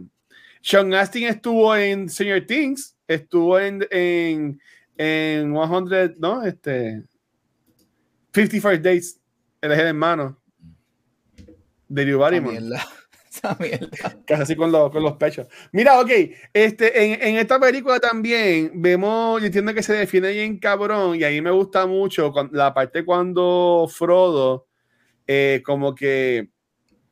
[0.62, 4.58] Sean Astin estuvo en Senior Things, estuvo en, en,
[4.96, 6.42] en 100, ¿no?
[6.44, 7.02] Este.
[8.32, 9.20] 51 Days
[9.64, 10.38] el eje de hermano
[11.88, 12.58] de Drew Barrymore.
[14.26, 15.48] Casi así con, con, los pechos.
[15.72, 16.10] Mira, ok,
[16.52, 21.24] este, en, en, esta película también vemos, yo entiendo que se define bien cabrón, y
[21.24, 24.66] ahí me gusta mucho la parte cuando Frodo,
[25.26, 26.50] eh, como que,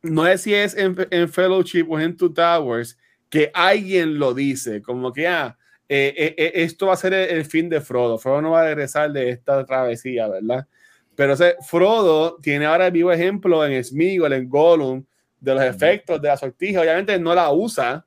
[0.02, 4.82] no sé si es en, en, Fellowship o en Two Towers, que alguien lo dice,
[4.82, 8.42] como que, ah, eh, eh, esto va a ser el, el, fin de Frodo, Frodo
[8.42, 10.66] no va a regresar de esta travesía, ¿verdad?
[11.14, 15.04] Pero ese Frodo tiene ahora el vivo ejemplo en Smeagol, en Gollum,
[15.40, 16.80] de los efectos de la sortija.
[16.80, 18.06] Obviamente no la usa,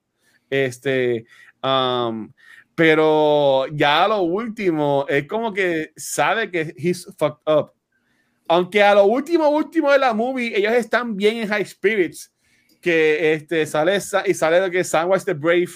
[0.50, 1.26] este,
[1.62, 2.32] um,
[2.74, 7.72] pero ya lo último es como que sabe que he's fucked up.
[8.48, 12.32] Aunque a lo último, último de la movie, ellos están bien en high spirits,
[12.82, 15.72] que este, sale y sale lo que es Samwise the Brave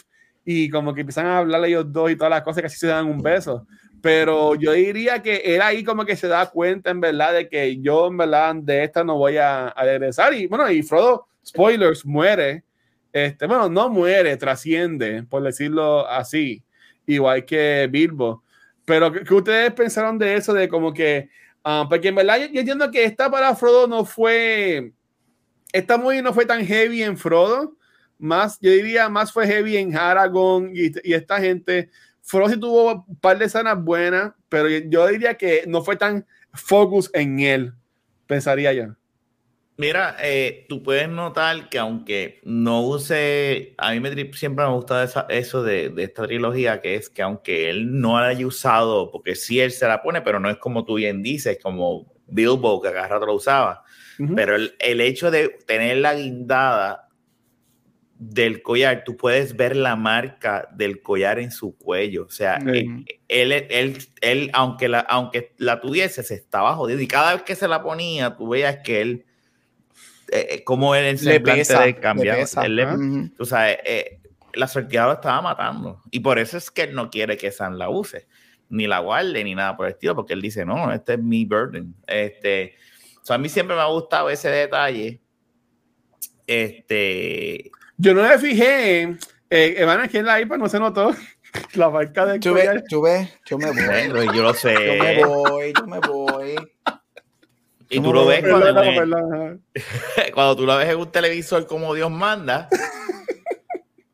[0.45, 2.87] y como que empiezan a hablar ellos dos y todas las cosas que así se
[2.87, 3.65] dan un beso
[4.01, 7.79] pero yo diría que él ahí como que se da cuenta en verdad de que
[7.81, 10.33] yo en verdad de esta no voy a, regresar.
[10.33, 12.63] Y bueno y Frodo spoilers muere.
[13.11, 16.63] Este bueno no muere trasciende por decirlo así
[17.05, 18.43] igual que Bilbo.
[18.85, 21.29] Pero ¿qué, ustedes pensaron de eso de como que
[21.63, 24.93] ah, porque en verdad yo, entiendo que esta para Frodo no fue
[25.73, 27.75] esta muy no fue tan heavy en Frodo.
[28.17, 31.89] Más yo diría más fue heavy en Aragorn y, y esta gente
[32.29, 37.09] Frodo tuvo un par de escenas buenas, pero yo diría que no fue tan focus
[37.15, 37.73] en él,
[38.27, 38.83] pensaría yo.
[39.77, 45.09] Mira, eh, tú puedes notar que aunque no use, a mí me, siempre me gusta
[45.29, 49.59] eso de, esta trilogía, que es que aunque él no la haya usado, porque sí
[49.59, 53.15] él se la pone, pero no es como tú bien dices, como Bilbo, que agarra
[53.15, 53.83] rato lo usaba,
[54.35, 57.08] pero el, el, hecho de tenerla guindada
[58.19, 62.25] del collar, tú puedes ver la marca del collar en su cuello.
[62.25, 62.85] O sea, eh,
[63.29, 66.99] él, él, él, aunque, la, aunque la tuviese, se estaba jodido.
[66.99, 69.25] Y cada vez que se la ponía, tú veías que él,
[70.33, 72.39] eh, eh, como él el semblante de cambiar.
[73.39, 73.77] O sea,
[74.53, 76.03] la sorteada lo estaba matando.
[76.11, 78.27] Y por eso es que él no quiere que San la use,
[78.67, 81.45] ni la guarde, ni nada por el estilo, porque él dice, no, este es mi
[81.45, 81.95] burden.
[82.05, 82.75] Este,
[83.29, 85.21] a mí siempre me ha gustado ese detalle.
[86.45, 89.01] Este, yo no me fijé,
[89.49, 91.13] eh, Evan, aquí en la iPad no se notó
[91.73, 94.27] la marca de yo, ve, yo, me voy.
[94.33, 94.73] yo lo sé.
[94.73, 96.55] Yo me voy, yo me voy.
[97.89, 98.73] Y tú lo ves cuando,
[100.33, 102.69] cuando tú lo ves en un televisor como Dios manda,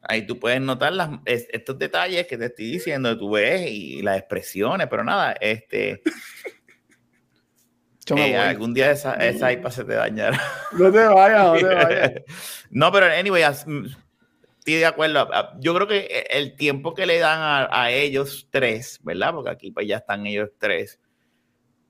[0.02, 4.18] ahí tú puedes notar las, estos detalles que te estoy diciendo, tú ves y las
[4.18, 6.02] expresiones, pero nada, este...
[8.14, 10.40] Eh, algún día esa, esa iPad se te dañará.
[10.74, 12.12] No te vayas, no te vayas.
[12.70, 13.86] no, pero anyway, mm,
[14.60, 15.28] estoy de acuerdo.
[15.60, 19.34] Yo creo que e, el tiempo que le dan a, ellos tres, ¿verdad?
[19.34, 21.00] Porque aquí pues ya están ellos tres,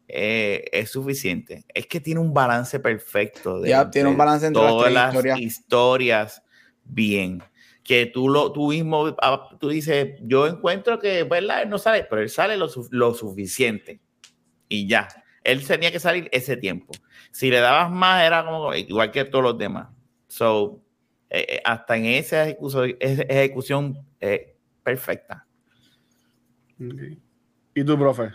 [0.07, 1.65] eh, es suficiente.
[1.73, 3.59] Es que tiene un balance perfecto.
[3.59, 6.41] De, ya tiene un balance entre todas las, historias
[6.83, 7.43] bien.
[7.83, 11.63] Que tú, lo, tú mismo, ah, tú dices, yo encuentro que, ¿verdad?
[11.63, 13.99] Él no sale, pero él sale lo, lo suficiente.
[14.67, 15.07] Y ya
[15.45, 16.93] él tenía que salir ese tiempo.
[17.31, 19.87] Si le dabas más, era como igual que todos los demás.
[20.27, 20.81] So,
[21.29, 25.45] eh, eh, hasta en esa ejecución, ejecución eh, perfecta.
[27.77, 28.31] ¿Y tú, profe?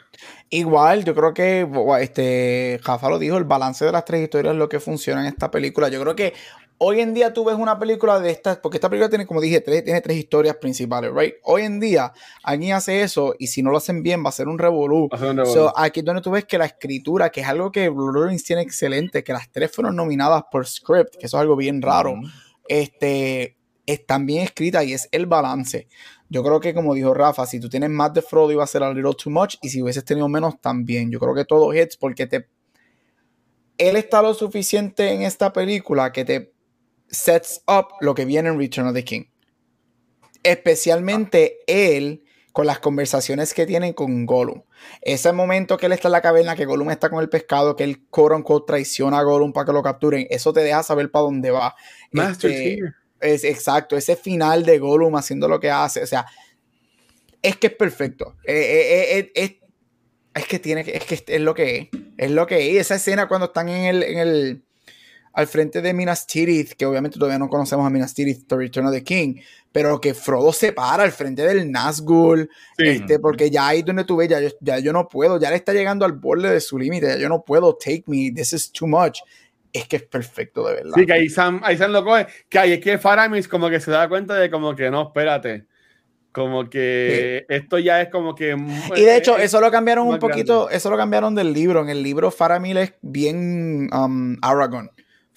[0.51, 1.69] Igual, yo creo que
[2.01, 5.29] este Jafa lo dijo, el balance de las tres historias es lo que funciona en
[5.29, 5.89] esta película.
[5.89, 6.35] Yo creo que
[6.83, 9.61] hoy en día tú ves una película de estas, porque esta película tiene, como dije,
[9.61, 11.35] tres, tiene tres historias principales, right?
[11.43, 12.13] Hoy en día
[12.43, 15.09] alguien hace eso y si no lo hacen bien va a ser un revolú.
[15.45, 18.13] So, aquí es donde tú ves que la escritura, que es algo que Blue
[18.45, 22.15] tiene excelente, que las tres fueron nominadas por script, que eso es algo bien raro,
[22.67, 25.87] este, están bien escritas y es el balance.
[26.31, 28.85] Yo creo que, como dijo Rafa, si tú tienes más de Frodo iba a ser
[28.85, 31.11] a little too much y si hubieses tenido menos también.
[31.11, 32.49] Yo creo que todo hits porque te
[33.77, 36.53] él está lo suficiente en esta película que te
[37.11, 39.25] sets up lo que viene en Return of the King.
[40.43, 44.63] Especialmente él con las conversaciones que tienen con Gollum.
[45.03, 47.85] Ese momento que él está en la caverna, que Gollum está con el pescado, que
[47.85, 51.25] él quote unquote traiciona a Gollum para que lo capturen, eso te deja saber para
[51.25, 51.75] dónde va.
[52.13, 52.81] Este,
[53.21, 56.27] es exacto, ese final de Gollum haciendo lo que hace, o sea,
[57.43, 58.37] es que es perfecto.
[58.45, 59.53] Eh, eh, eh, es,
[60.35, 61.89] es que tiene es que es lo que es,
[62.19, 62.81] es lo que es.
[62.81, 64.65] Esa escena cuando están en el, en el
[65.33, 68.87] al frente de Minas Tirith, que obviamente todavía no conocemos a Minas Tirith, The Return
[68.87, 69.37] of the King,
[69.73, 74.17] pero que Frodo se para al frente del Nazgul, este, porque ya ahí donde tú
[74.17, 77.07] ves, ya, ya yo no puedo, ya le está llegando al borde de su límite,
[77.07, 79.21] ya yo no puedo, take me, this is too much.
[79.73, 80.95] Es que es perfecto, de verdad.
[80.97, 83.79] Sí, que ahí Sam, ahí Sam lo coge, que ahí es que Faramis como que
[83.79, 85.67] se da cuenta de como que no, espérate,
[86.33, 88.57] como que esto ya es como que
[88.97, 92.05] y de hecho eso lo cambiaron un poquito eso lo cambiaron del libro en el
[92.05, 94.91] libro Faramir es bien um, Aragorn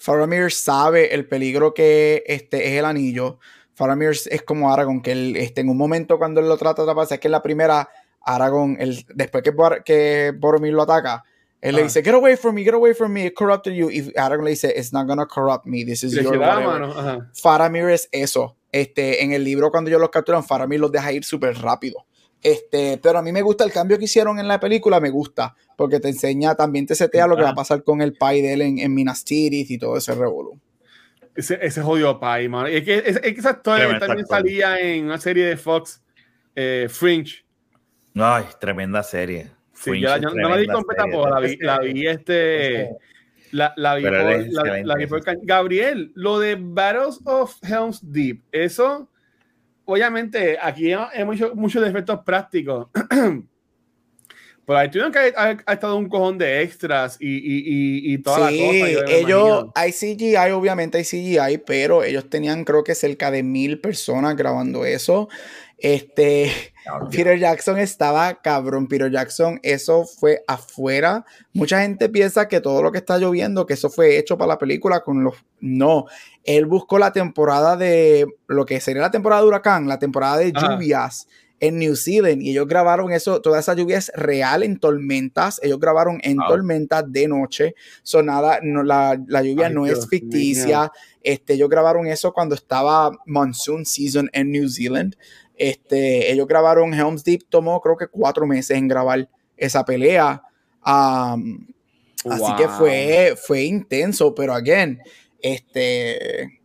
[0.04, 3.38] Faramir sabe el peligro que este, es el anillo.
[3.72, 6.90] Faramir es como Aragorn, que él, este, en un momento cuando él lo trata de
[6.90, 7.88] atrapar, es que en la primera,
[8.20, 11.24] Aragorn, el, después que, que Boromir lo ataca,
[11.62, 13.88] él le dice, get away from me, get away from me, it corrupted you.
[13.90, 16.38] Y Aragorn le dice, it's not gonna corrupt me, this is your
[17.32, 18.58] Faramir es eso.
[18.70, 22.04] Este, en el libro cuando ellos los capturan, Faramir los deja ir súper rápido.
[22.44, 25.56] Este, pero a mí me gusta el cambio que hicieron en la película, me gusta,
[25.78, 28.52] porque te enseña, también te setea lo que va a pasar con el pai de
[28.52, 30.60] él en, Minas Tirith y todo ese revolú.
[31.34, 32.66] Ese, ese jodido pai, man.
[32.66, 36.02] Es que, es, esa historia también salía en una serie de Fox,
[36.54, 37.46] eh, Fringe.
[38.14, 39.50] Ay, tremenda serie.
[39.72, 42.90] Sí, yo, no la vi completa, la vi, la vi este.
[43.52, 49.08] La, la, vi por, la, vi por, Gabriel, lo de Battles of Helm's Deep, eso
[49.84, 52.88] obviamente, aquí hay muchos muchos defectos prácticos.
[54.66, 58.56] Pero ahí tuvieron que ha, estado un cojón de extras y, y, y, toda la
[58.56, 59.04] cosa.
[59.08, 64.36] ellos, hay CGI, obviamente hay CGI, pero ellos tenían creo que cerca de mil personas
[64.36, 65.28] grabando eso.
[65.76, 66.50] Este,
[67.10, 68.86] Peter Jackson estaba cabrón.
[68.86, 71.24] Peter Jackson, eso fue afuera.
[71.52, 74.58] Mucha gente piensa que todo lo que está lloviendo, que eso fue hecho para la
[74.58, 75.34] película con los.
[75.60, 76.06] No,
[76.44, 80.52] él buscó la temporada de lo que sería la temporada de huracán, la temporada de
[80.52, 81.26] lluvias
[81.60, 85.80] en New Zealand y ellos grabaron eso, toda esa lluvia es real en tormentas, ellos
[85.80, 91.70] grabaron en tormentas de noche, son nada, no, la, lluvia no es ficticia, este, ellos
[91.70, 95.16] grabaron eso cuando estaba monsoon season en New Zealand,
[95.56, 100.42] este, ellos grabaron Helm's Deep, tomó creo que cuatro meses en grabar esa pelea,
[100.82, 105.00] así que fue, fue intenso, pero again,
[105.40, 106.60] este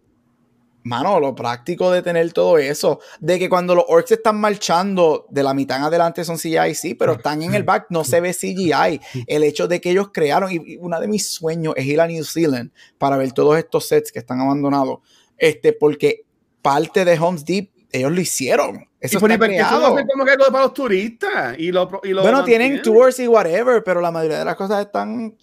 [0.83, 5.43] mano, lo práctico de tener todo eso, de que cuando los orcs están marchando de
[5.43, 8.33] la mitad en adelante son CGI, sí, pero están en el back, no se ve
[8.33, 8.99] CGI.
[9.27, 12.23] El hecho de que ellos crearon, y uno de mis sueños es ir a New
[12.23, 14.99] Zealand para ver todos estos sets que están abandonados,
[15.37, 16.25] este, porque
[16.61, 18.87] parte de Homes Deep ellos lo hicieron.
[18.99, 19.95] Eso está creado.
[20.11, 21.57] como que para los turistas.
[21.57, 25.35] Y lo, bueno, tienen tours y whatever, pero la mayoría de las cosas están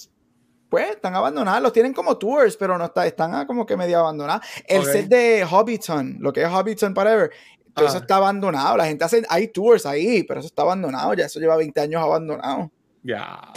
[0.69, 4.45] pues están abandonados, los tienen como tours, pero no está, están como que medio abandonados.
[4.67, 7.31] El set de Hobbiton, lo que es Hobbiton Forever,
[7.73, 8.01] todo eso ah.
[8.01, 8.77] está abandonado.
[8.77, 12.03] La gente hace, hay tours ahí, pero eso está abandonado, ya eso lleva 20 años
[12.03, 12.73] abandonado.
[13.03, 13.53] Ya.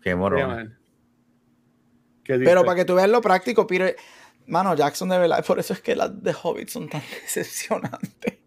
[0.00, 0.78] Qué morón.
[2.24, 3.96] Pero para que tú veas lo práctico, Peter,
[4.48, 8.38] mano, Jackson de verdad, por eso es que las de Hobbit son tan decepcionantes.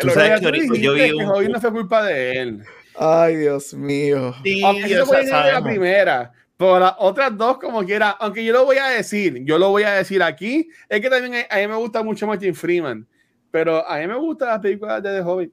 [0.00, 1.26] Tú sabes que yo vi un...
[1.26, 2.64] Hobbit no fue culpa de él.
[2.96, 4.34] Ay, Dios mío.
[4.42, 8.64] Sí, Aunque se puede la primera, pero las otras dos, como quiera, aunque yo lo
[8.64, 11.76] voy a decir, yo lo voy a decir aquí, es que también a, mí me
[11.76, 13.06] gusta mucho Martin Freeman,
[13.50, 15.52] pero a mí me gusta las películas de The Hobbit.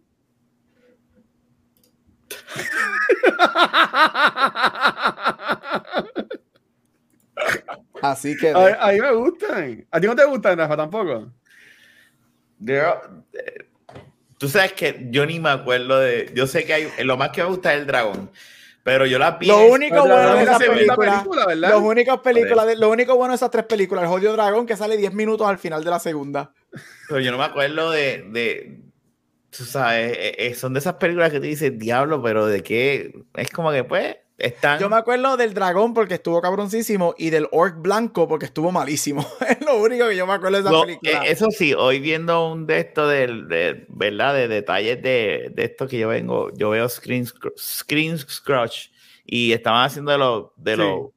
[8.01, 8.49] Así que.
[8.51, 9.11] A, mí me
[9.55, 9.87] gustan.
[9.91, 11.31] ¿A ti no te gustan, Rafa, tampoco?
[14.37, 16.31] tú sabes que yo ni me acuerdo de.
[16.33, 16.87] Yo sé que hay.
[17.03, 18.31] Lo más que me gusta es el dragón.
[18.83, 19.47] Pero yo la vi.
[19.47, 21.23] Lo único bueno de esas películas.
[21.23, 24.77] Película, los únicos películas, lo único bueno de esas tres películas, el Jodido Dragón, que
[24.77, 26.53] sale 10 minutos al final de la segunda.
[27.07, 28.25] Pero yo no me acuerdo de.
[28.29, 28.81] de
[29.49, 33.11] tú sabes, eh, eh, son de esas películas que te dicen diablo, pero de qué.
[33.33, 34.17] Es como que, pues.
[34.79, 39.25] Yo me acuerdo del dragón porque estuvo cabroncísimo y del orc blanco porque estuvo malísimo.
[39.49, 41.11] es lo único que yo me acuerdo de esa película.
[41.23, 44.33] Eh, eso sí, hoy viendo un de estos de, ¿verdad?
[44.33, 47.25] De detalles de, de esto que yo vengo, yo veo Screen,
[47.57, 48.89] screen Scratch
[49.25, 51.13] y estaban haciendo de, lo, de, lo,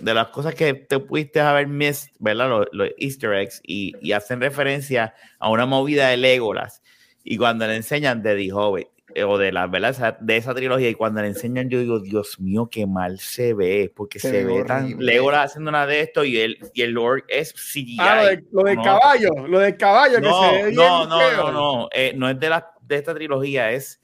[0.00, 2.66] de las cosas que te pudiste haber missed, ¿verdad?
[2.72, 6.82] Los, easter eggs y, y, hacen referencia a una movida de Legolas
[7.22, 8.88] y cuando le enseñan de The Hobbit
[9.24, 12.68] o de la verdad de esa trilogía y cuando le enseñan yo digo Dios mío
[12.70, 16.58] qué mal se ve porque se, ve, tan Legolas haciendo una de esto y el
[16.74, 20.64] y el Lord es CGI ah, lo, del caballo lo del caballo no, que se
[20.64, 24.02] ve no, no, no no eh, no es de la de esta trilogía es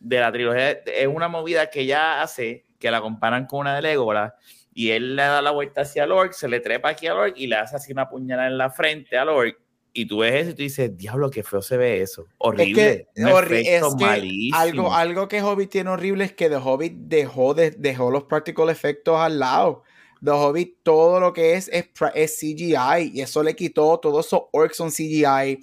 [0.00, 3.82] de la trilogía es una movida que ella hace que la comparan con una de
[3.82, 4.32] Legolas
[4.72, 7.46] y él le da la vuelta hacia Lord se le trepa aquí a Lord y
[7.46, 9.56] le hace así una puñalada en la frente a Lord
[9.96, 12.26] y tú ves eso y tú dices, diablo, qué feo se ve eso.
[12.36, 13.06] Horrible.
[13.14, 18.10] Es que, algo, algo que Hobbit tiene horrible es que The Hobbit dejó, de, dejó
[18.10, 19.84] los practical efectos al lado.
[20.22, 24.42] The Hobbit, todo lo que es, es, es CGI y eso le quitó, todos esos
[24.52, 25.60] orcs son CGI.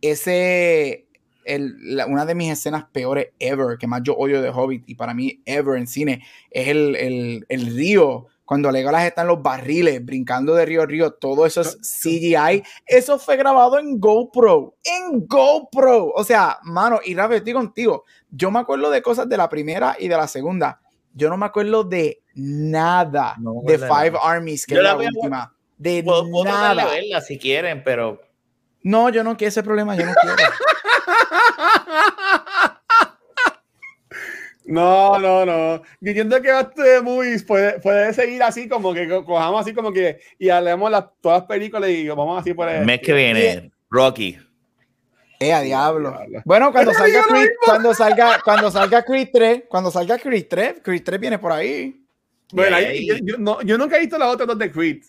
[0.00, 1.06] Ese,
[1.44, 1.76] el,
[2.08, 5.42] una de mis escenas peores ever, que más yo odio de Hobbit y para mí
[5.44, 10.54] ever en cine, es el, el, el río cuando Legolas está en los barriles, brincando
[10.54, 12.62] de río a río, todo eso es CGI.
[12.86, 14.76] Eso fue grabado en GoPro.
[14.84, 16.12] En GoPro.
[16.14, 18.04] O sea, mano, y estoy contigo.
[18.30, 20.80] Yo me acuerdo de cosas de la primera y de la segunda.
[21.14, 25.54] Yo no me acuerdo de nada de Five Armies, que es la, última.
[25.78, 26.04] De
[26.44, 26.86] nada.
[26.86, 28.20] verla si quieren, pero.
[28.82, 30.36] No, yo no quiero ese problema, yo no quiero.
[34.64, 35.82] No, no, no.
[36.00, 40.18] Yo entiendo que este movies puede, puede seguir así, como que cojamos así, como que
[40.38, 44.38] y hablemos las, todas las películas y vamos así por el mes que viene, Rocky.
[45.40, 46.18] Eh, a diablo.
[46.44, 51.02] Bueno, cuando salga, Creed, cuando salga, cuando salga Creed 3, cuando salga Creed 3, Creed
[51.04, 52.00] 3 viene por ahí.
[52.52, 55.02] Bueno, ahí, yo, yo, no, yo nunca he visto las otras dos de Creed.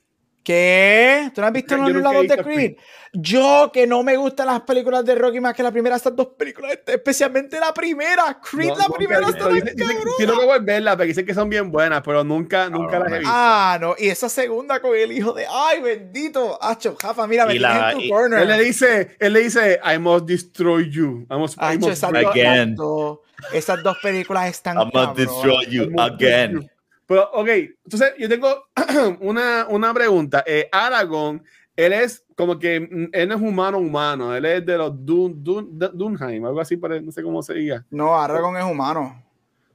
[0.45, 1.31] ¿Qué?
[1.33, 2.75] ¿Tú no has visto los lados de Creed?
[3.13, 6.27] Yo, que no me gustan las películas de Rocky más que la primera, estas dos
[6.37, 8.39] películas, especialmente la primera.
[8.39, 9.73] Creed, la primera está bien
[10.17, 13.33] Quiero que verla, porque dicen que son bien buenas, pero nunca, nunca las he visto.
[13.33, 13.95] Ah, no.
[13.97, 16.59] Y esa segunda con el hijo de, ay, bendito.
[16.61, 18.41] Acho, Jafa, mira, me en tu corner.
[18.41, 21.25] Él le dice, él le dice, I must destroy you.
[21.31, 22.75] I must, Acho, esas, again.
[22.75, 23.19] Dos,
[23.51, 26.69] esas dos películas están I must destroy you again.
[27.05, 27.47] Pero, ok,
[27.83, 28.67] entonces yo tengo
[29.21, 30.43] una, una pregunta.
[30.45, 31.43] Eh, Aragorn,
[31.75, 35.43] él es como que mm, él no es humano humano, él es de los Dun,
[35.43, 37.85] Dun, Dunheim, algo así, no sé cómo se diga.
[37.89, 39.23] No, Aragorn es humano.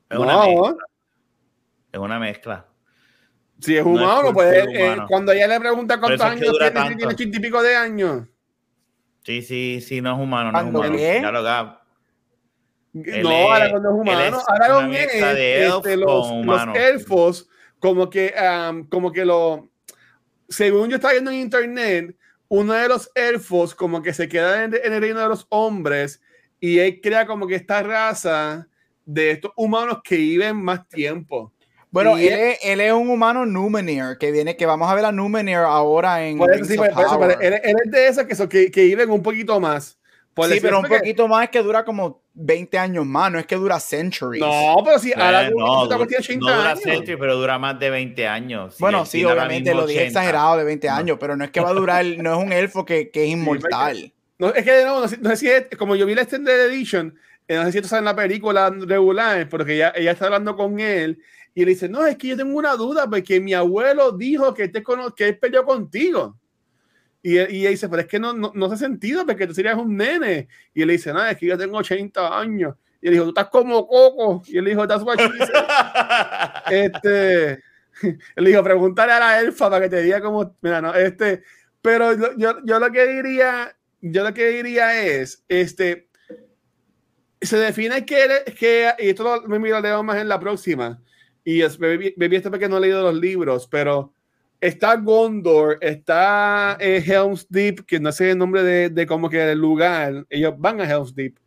[0.09, 0.77] Es una mezcla.
[1.93, 2.67] Es una mezcla.
[3.61, 7.41] Si es humano, pues eh, cuando ella le pregunta cuántos años tiene, tiene ochenta y
[7.41, 8.27] pico de años.
[9.23, 10.97] Sí, sí, sí, no es humano, no es humano.
[10.97, 11.43] Ya lo
[12.93, 14.43] no, Aragorn no es humano.
[14.49, 16.33] Aragorn es este, los,
[16.75, 18.35] elfos, como que,
[18.89, 19.69] como que lo.
[20.49, 22.17] Según yo estaba viendo en internet,
[22.49, 26.21] uno de los elfos, como que se queda en, el reino de los hombres
[26.59, 28.67] y él crea como que esta raza
[29.07, 31.53] de estos humanos que viven más tiempo.
[31.93, 35.13] Bueno, él, es, él, es, un humano Numenir, que viene, que vamos a ver a
[35.13, 36.39] Numenir ahora en.
[36.39, 36.85] Por eso,
[37.41, 40.00] él, es de esos que, que, que, viven un poquito más.
[40.37, 43.57] Sí, pero un poquito más es que dura como 20 años más, no es que
[43.57, 44.41] dura centuries.
[44.41, 48.77] No, pero sí, ahora no, dura, no dura centuries, pero dura más de 20 años.
[48.79, 51.75] bueno, sí, obviamente lo dije exagerado de 20 años, pero no es que va a
[51.75, 54.13] durar, no es un elfo que, que es inmortal.
[54.39, 57.15] No, es que no, no, sé, si es, como yo vi la Extended Edition,
[57.47, 60.57] eh, no sé si esto sale en la película regular, porque ella, ella está hablando
[60.57, 61.21] con él
[61.55, 64.69] y le dice, no, es que yo tengo una duda, porque mi abuelo dijo que,
[64.69, 64.83] te
[65.15, 66.39] que él peleó contigo.
[67.23, 69.77] Y, y ella dice, pero es que no, no, no hace sentido porque tú serías
[69.77, 70.49] un nene.
[70.75, 72.75] Y él le dice, no, es que yo tengo 80 años.
[73.03, 74.43] Y él dijo, tú estás como Coco.
[74.47, 75.19] Y él dijo, that's what
[76.71, 77.63] este,
[78.37, 81.43] él dijo, pregúntale a la elfa para que te diga cómo, mira, no, este,
[81.83, 86.09] pero yo, yo lo que diría, yo lo que diría es, este,
[87.41, 91.03] se define que, que y esto lo, me lo leo más en la próxima,
[91.45, 94.13] y es, bebí, bebí esto porque no he leído los libros, pero
[94.61, 99.53] está Gondor, está eh, Helm's Deep, que no sé el nombre de, de como que
[99.53, 100.27] el lugar.
[100.29, 101.39] Ellos van a Helm's Deep.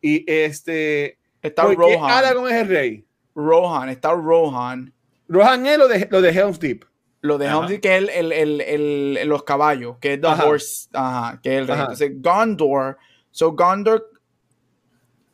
[0.00, 1.18] Y este.
[1.42, 2.10] Está Rohan.
[2.10, 3.06] Aragorn es el rey.
[3.34, 4.92] Rohan, está Rohan.
[5.28, 6.84] Rohan es lo de, lo de Helm's Deep.
[7.20, 10.88] Lo de Helm's Deep, que es el, el, el, los caballos, que es The Horse.
[10.92, 11.78] Ajá, que es el rey.
[11.80, 12.98] Entonces, Gondor.
[13.30, 14.10] So, Gondor.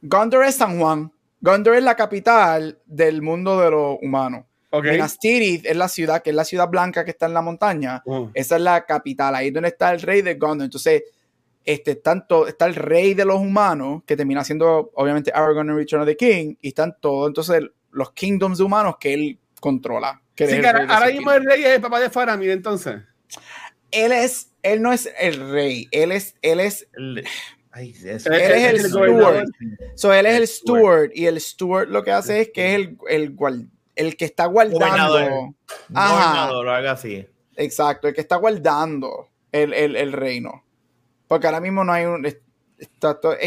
[0.02, 1.12] Gondor es San Juan.
[1.40, 4.44] Gondor es la capital del mundo de los humanos.
[4.74, 4.92] Okay.
[4.92, 8.02] Minas Tirith es la ciudad, que es la ciudad blanca que está en la montaña.
[8.06, 8.30] Uh.
[8.32, 10.64] Esa es la capital, ahí es donde está el rey de Gondor.
[10.64, 11.02] Entonces,
[11.64, 16.02] este, tanto, está el rey de los humanos, que termina siendo obviamente Aragorn en Return
[16.02, 20.22] of the King, y están todos entonces los kingdoms humanos que él controla.
[20.34, 22.96] Que sí, ahora, mismo el rey es el papá de Faramir, entonces.
[23.90, 26.88] Él es, él no es el rey, él es, él es.
[26.96, 27.22] él
[27.74, 29.44] es el, steward.
[29.94, 31.10] So, él es el steward.
[31.14, 33.36] Y el steward lo que hace es que es el, el,
[33.96, 35.54] el que está guardando.
[35.88, 37.26] Gobernador, algo así.
[37.56, 40.64] Exacto, el que está guardando el, el, el, reino.
[41.28, 42.24] Porque ahora mismo no hay un.
[42.26, 42.36] es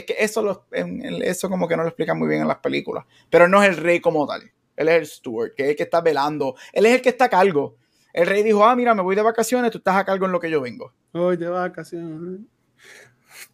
[0.05, 3.05] que eso, lo, eso como que no lo explica muy bien en las películas.
[3.29, 4.43] Pero no es el rey como tal.
[4.75, 6.55] Él es el steward, que es el que está velando.
[6.73, 7.77] Él es el que está a cargo.
[8.13, 10.39] El rey dijo, ah, mira, me voy de vacaciones, tú estás a cargo en lo
[10.39, 10.93] que yo vengo.
[11.11, 12.41] Voy de vacaciones.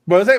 [0.05, 0.31] Bueno,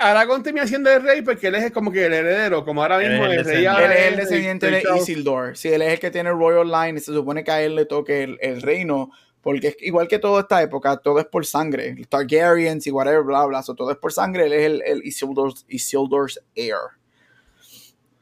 [0.00, 3.24] Aragón termina siendo el rey porque él es como que el heredero, como ahora mismo
[3.24, 3.64] el, rey.
[3.64, 5.56] Él es el descendiente de Isildur.
[5.56, 7.74] Sí, él es el que tiene el Royal Line y se supone que a él
[7.74, 9.10] le toque el, reino.
[9.40, 11.96] Porque es igual que toda esta época, todo es por sangre.
[12.08, 13.62] Targaryens y whatever, bla, bla.
[13.62, 14.46] todo es por sangre.
[14.46, 16.76] Él es el, el Isildur's, Isildur's heir.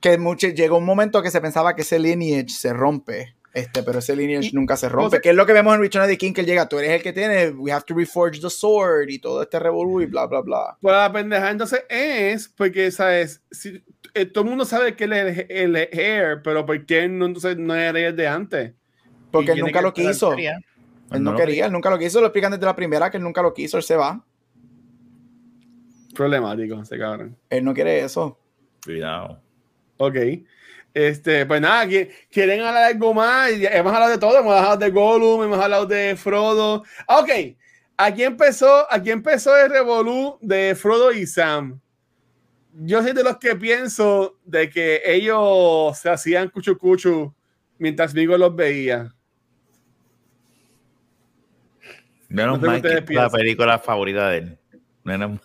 [0.01, 4.01] Que mucho, llegó un momento que se pensaba que ese lineage se rompe este, pero
[4.01, 5.19] ese lineage nunca se rompe.
[5.19, 6.91] que es lo que vemos en Return of the King, que él llega, tú eres
[6.91, 10.27] el que tiene, we have to reforge the sword y todo este revolú y bla,
[10.27, 10.77] bla, bla.
[10.79, 13.43] Pues la pendeja entonces es, porque, ¿sabes?
[13.51, 13.83] Si,
[14.13, 17.57] eh, todo el mundo sabe que él es el, heir, pero ¿por qué no, entonces
[17.57, 18.75] no era el de antes?
[19.31, 20.35] Porque él nunca lo quiso.
[20.35, 23.41] Él no, quería, él nunca lo quiso, lo explican desde la primera que él nunca
[23.41, 24.23] lo quiso, él se va.
[26.15, 27.39] Problemático, ese cabrón.
[27.49, 28.39] Él no quiere eso.
[28.85, 29.41] Cuidado.
[29.97, 30.17] Ok.
[30.97, 31.87] Este, pues nada,
[32.31, 33.51] quieren hablar de algo más.
[33.51, 36.85] Hemos hablado de todo, hemos hablado de Gollum, hemos hablado de Frodo.
[37.07, 37.29] Ok,
[37.99, 41.79] aquí empezó, aquí empezó el revolú de Frodo y Sam.
[42.73, 47.35] Yo soy de los que pienso de que ellos se hacían cuchu cuchu
[47.77, 49.15] mientras Vigo los veía.
[52.31, 54.59] Menos no que la película favorita de él.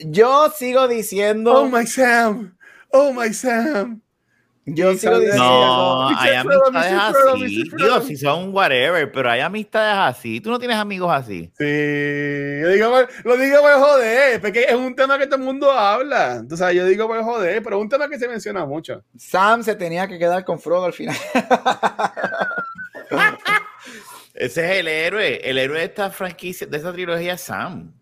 [0.00, 1.54] Yo sigo diciendo.
[1.54, 2.58] Oh my Sam.
[2.90, 4.02] Oh my Sam.
[4.74, 5.44] Yo sigo diciendo.
[5.44, 7.70] No, hay amistades así.
[7.76, 10.40] Dios, si son whatever, pero hay amistades así.
[10.40, 11.50] Tú no tienes amigos así.
[11.58, 12.94] Sí, yo digo,
[13.24, 16.44] lo digo por joder, porque es un tema que todo el mundo habla.
[16.54, 19.02] Sea, yo digo por joder, pero es un tema que se menciona mucho.
[19.16, 21.16] Sam se tenía que quedar con Frodo al final.
[24.34, 25.40] Ese es el héroe.
[25.42, 27.92] El héroe de esta franquicia, de esta trilogía Sam.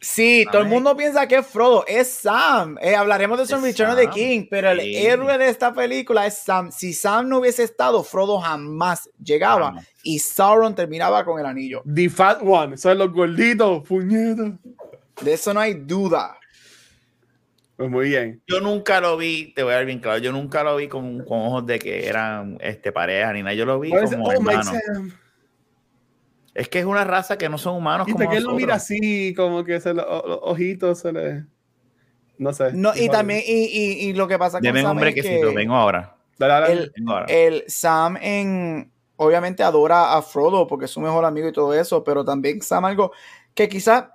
[0.00, 2.78] Sí, todo el mundo piensa que es Frodo, es Sam.
[2.80, 6.24] Eh, hablaremos de eso en Return of the King, pero el héroe de esta película
[6.26, 6.70] es Sam.
[6.70, 9.74] Si Sam no hubiese estado, Frodo jamás llegaba
[10.04, 11.82] y Sauron terminaba con el anillo.
[11.92, 14.52] The Fat One, son los gorditos, puñetas.
[15.20, 16.38] De eso no hay duda.
[17.76, 18.40] Pues muy bien.
[18.46, 21.24] Yo nunca lo vi, te voy a dar bien claro, yo nunca lo vi con,
[21.28, 24.72] ojos de que eran este, pareja ni nada, yo lo vi como oh, hermano.
[26.58, 28.08] Es que es una raza que no son humanos.
[28.08, 31.44] Y como él lo mira así, como que se los ojitos se le.
[32.36, 32.72] No sé.
[32.72, 34.86] No, y también, y, y, y, lo que pasa con Sam.
[34.86, 36.16] hombre que, que vengo ahora.
[36.40, 36.92] El,
[37.28, 38.92] el, Sam en.
[39.14, 42.84] Obviamente adora a Frodo porque es su mejor amigo y todo eso, pero también Sam
[42.84, 43.12] algo
[43.54, 44.06] que quizás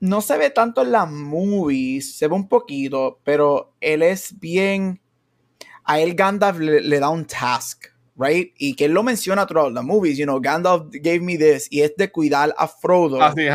[0.00, 5.02] no se ve tanto en las movies, se ve un poquito, pero él es bien.
[5.84, 8.52] A él Gandalf le da un task right?
[8.58, 11.82] Y que él lo menciona throughout the movies, you know, Gandalf gave me this, y
[11.82, 13.22] es de cuidar a Frodo.
[13.22, 13.48] Así,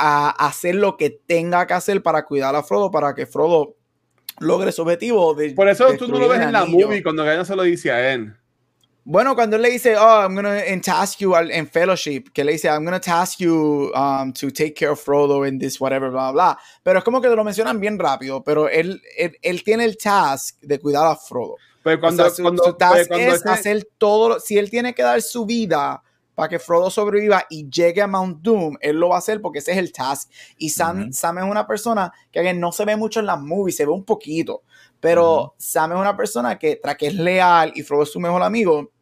[0.00, 3.76] a hacer lo que tenga que hacer para cuidar a Frodo, para que Frodo
[4.38, 5.34] logre su objetivo.
[5.34, 7.90] De, Por eso tú no lo ves en la movie cuando Gandalf se lo dice
[7.90, 8.34] a él.
[9.10, 12.68] Bueno, cuando él le dice, oh, I'm gonna task you en Fellowship, que le dice,
[12.68, 16.58] I'm gonna task you um, to take care of Frodo in this whatever, bla, bla.
[16.82, 20.60] Pero es como que lo mencionan bien rápido, pero él, él, él tiene el task
[20.60, 21.56] de cuidar a Frodo.
[21.88, 26.02] Pero cuando, su, cuando, task es hacer todo, si él tiene que dar su vida
[26.34, 29.60] para que Frodo sobreviva y llegue a Mount Doom, él lo va a hacer porque
[29.60, 30.30] ese es el task.
[30.58, 33.86] Y Sam, Sam es una persona que no se ve mucho en las movies, se
[33.86, 34.62] ve un poquito,
[35.00, 38.42] pero Sam es una persona que, tras que es leal y Frodo es su mejor
[38.42, 38.92] amigo,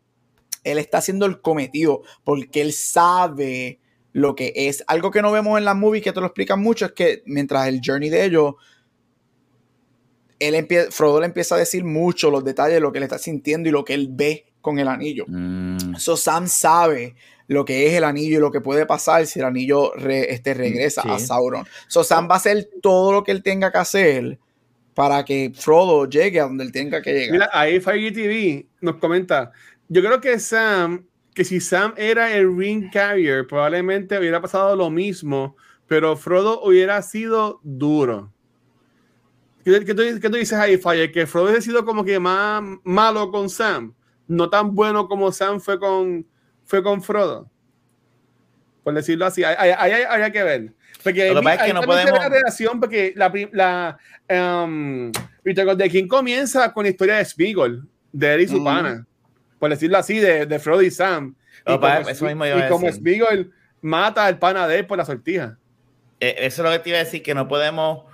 [0.62, 3.80] él está haciendo el cometido porque él sabe
[4.12, 4.84] lo que es.
[4.86, 7.66] Algo que no vemos en las movies que te lo explican mucho es que mientras
[7.66, 8.54] el journey de ellos
[10.38, 13.18] él empieza, Frodo le empieza a decir mucho los detalles de lo que él está
[13.18, 15.24] sintiendo y lo que él ve con el anillo.
[15.28, 15.96] Mm.
[15.96, 17.14] So Sam sabe
[17.48, 21.02] lo que es el anillo y lo que puede pasar si el anillo este, regresa
[21.02, 21.64] a Sauron.
[21.86, 24.38] So Sam va a hacer todo lo que él tenga que hacer
[24.94, 27.32] para que Frodo llegue a donde él tenga que llegar.
[27.32, 29.52] Mira, ahí Fire TV nos comenta,
[29.88, 34.90] yo creo que Sam, que si Sam era el ring carrier, probablemente hubiera pasado lo
[34.90, 35.54] mismo,
[35.86, 38.32] pero Frodo hubiera sido duro.
[39.66, 41.10] ¿Qué, tú, dices ahí, Fire?
[41.10, 43.92] Que Frodo ha sido como que más malo con Sam,
[44.28, 46.24] no tan bueno como Sam fue con,
[46.64, 47.50] fue con Frodo.
[48.84, 50.72] Por decirlo así, ahí hay, que ver.
[51.02, 52.16] Porque Lo que es que no podemos...
[52.16, 53.98] la relación, porque la, la
[54.62, 55.10] um,
[55.42, 59.04] de quién comienza con la historia de Spiegel, de él y su pana.
[59.58, 61.34] Por decirlo así, de, de Frodo y Sam.
[61.66, 63.50] y como, eso mismo y como Spiegel
[63.80, 65.58] mata al pana de él por la sortija.
[66.20, 68.04] Eh, eso es lo que te iba a decir, que no podemos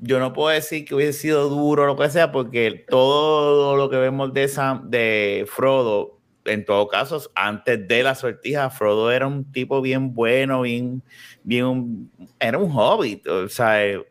[0.00, 3.90] yo no puedo decir que hubiese sido duro o lo que sea, porque todo lo
[3.90, 9.26] que vemos de, Sam, de Frodo en todo caso, antes de la sortija, Frodo era
[9.26, 11.02] un tipo bien bueno, bien,
[11.42, 14.06] bien, era un hobbit, o sea, él,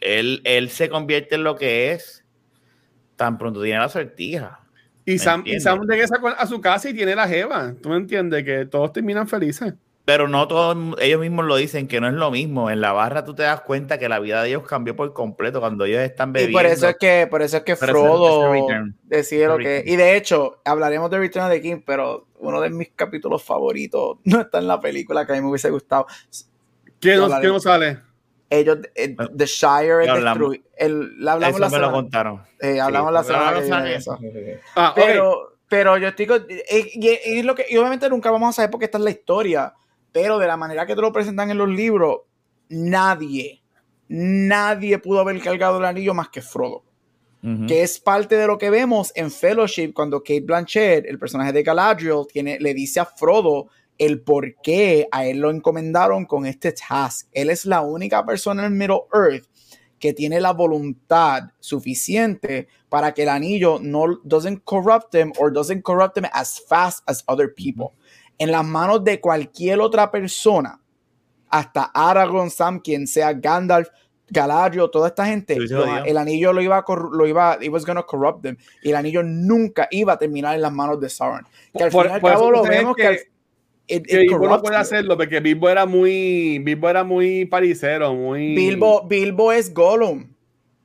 [0.00, 2.24] él se convierte en lo que es
[3.16, 4.60] tan pronto tiene la sortija.
[5.04, 7.74] Y Sam, y Sam regresa a su casa y tiene la jeva.
[7.80, 8.44] ¿Tú me entiendes?
[8.44, 9.72] Que todos terminan felices.
[10.06, 12.70] Pero no todos ellos mismos lo dicen que no es lo mismo.
[12.70, 15.58] En la barra tú te das cuenta que la vida de ellos cambió por completo
[15.58, 16.60] cuando ellos están bebiendo.
[16.60, 18.52] Y por eso es que, por eso es que Frodo
[19.02, 19.82] decide lo que.
[19.84, 24.18] Y de hecho, hablaremos de Return of the King, pero uno de mis capítulos favoritos
[24.24, 26.06] no está en la película que a mí me hubiese gustado.
[27.00, 27.98] ¿Qué no, sale?
[28.48, 30.62] Ellos, eh, The Shire es destruido.
[31.28, 32.42] Hablamos eso me lo contaron.
[32.60, 34.16] Eh, hablamos la semana que eso.
[34.76, 36.28] Ah, pero, pero yo estoy.
[36.48, 39.74] Eh, y, lo que, y obviamente nunca vamos a saber porque esta es la historia
[40.16, 42.20] pero de la manera que te lo presentan en los libros,
[42.70, 43.62] nadie,
[44.08, 46.84] nadie pudo haber cargado el anillo más que Frodo.
[47.68, 51.62] Que es parte de lo que vemos en Fellowship cuando Kate Blanchett, el personaje de
[51.62, 56.72] Galadriel, tiene, le dice a Frodo el por qué a él lo encomendaron con este
[56.72, 57.28] task.
[57.30, 59.44] Él es la única persona en Middle Earth
[59.98, 65.82] que tiene la voluntad suficiente para que el anillo no doesn't corrupt him or doesn't
[65.82, 67.92] corrupt him as fast as other people
[68.38, 70.80] en las manos de cualquier otra persona,
[71.48, 73.88] hasta Aragorn, Sam, quien sea Gandalf,
[74.28, 75.56] Galadriel, toda esta gente,
[76.04, 79.22] el anillo lo iba a lo iba, it was gonna corrupt them, y el anillo
[79.22, 81.46] nunca iba a terminar en las manos de Sauron.
[81.72, 83.20] Que al fin y al cabo lo vemos que,
[83.86, 89.06] que Bilbo no puede hacerlo porque Bilbo era muy Bilbo era muy paricero, muy Bilbo,
[89.06, 90.34] Bilbo es Gollum.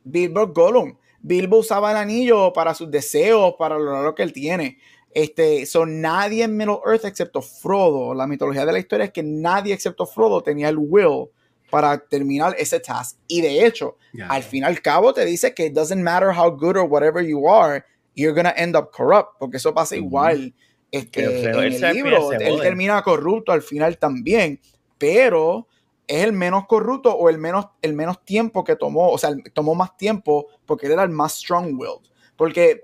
[0.04, 0.98] Bilbo es Gollum.
[1.24, 4.78] Bilbo usaba el anillo para sus deseos, para lo que él tiene.
[5.14, 8.14] Este, son nadie en Middle Earth excepto Frodo.
[8.14, 11.30] La mitología de la historia es que nadie excepto Frodo tenía el will
[11.70, 13.18] para terminar ese task.
[13.28, 13.98] Y de hecho,
[14.28, 17.26] al fin y al cabo te dice que it doesn't matter how good or whatever
[17.26, 17.84] you are,
[18.16, 20.54] you're gonna end up corrupt, porque eso pasa igual.
[20.92, 24.60] Este, en el libro, él termina corrupto al final también,
[24.98, 25.68] pero
[26.06, 29.74] es el menos corrupto o el menos, el menos tiempo que tomó, o sea, tomó
[29.74, 32.06] más tiempo porque él era el más strong-willed.
[32.36, 32.82] Porque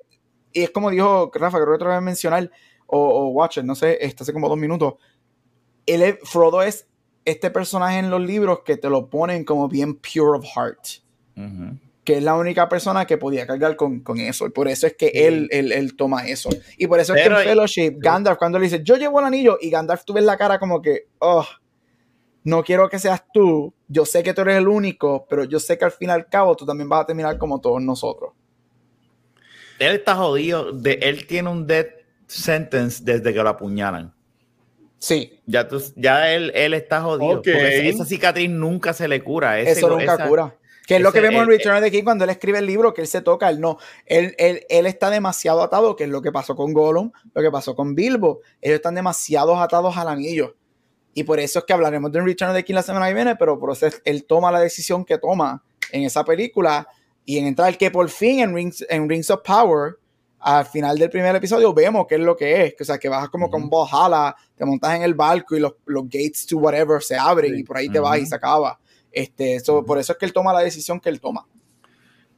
[0.54, 2.50] y es como dijo Rafa, creo que otra vez mencionar,
[2.88, 4.96] o, o Watcher, no sé, este, hace como dos minutos.
[5.86, 6.88] Él Frodo es
[7.26, 10.80] este personaje en los libros que te lo ponen como bien pure of heart.
[12.04, 14.48] Que es la única persona que podía cargar con, eso.
[14.48, 16.50] Y por eso es que él, él, toma eso.
[16.78, 19.58] Y por eso es que en Fellowship, Gandalf, cuando le dice, yo llevo el anillo,
[19.62, 21.46] y Gandalf tú ves la cara como que, oh,
[22.46, 23.74] no quiero que seas tú.
[23.90, 26.28] Yo sé que tú eres el único, pero yo sé que al fin y al
[26.28, 28.37] cabo tú también vas a terminar como todos nosotros
[29.80, 30.72] él está jodido.
[30.72, 31.90] De, él tiene un death
[32.28, 34.14] sentence desde que lo apuñalan.
[35.00, 35.40] Sí.
[35.46, 37.36] Ya, tú, ya él, él está jodido.
[37.36, 39.60] Porque esa cicatriz nunca se le cura.
[39.60, 40.56] Eso nunca cura.
[40.88, 42.94] Que es lo que vemos en Return of the King cuando él escribe el libro,
[42.94, 43.78] que él se toca, él no.
[44.06, 47.52] Él, él, él, está demasiado atado, que es lo que pasó con Gollum, lo que
[47.52, 48.40] pasó con Bilbo.
[48.62, 50.56] Ellos están demasiado atados al anillo.
[51.14, 53.36] Y por eso es que hablaremos de Return of the King la semana que viene,
[53.36, 55.62] pero por eso él toma la decisión que toma
[55.92, 56.88] en esa película
[57.28, 59.98] y en entrar que por fin en Rings, en Rings of Power,
[60.40, 62.76] al final del primer episodio, vemos qué es lo que es.
[62.80, 66.06] O sea, que vas como con Valhalla, te montas en el barco y los, los
[66.06, 68.80] gates to whatever se abren y por ahí te vas y se acaba.
[69.12, 71.46] Este, eso, Por eso es que él toma la decisión que él toma.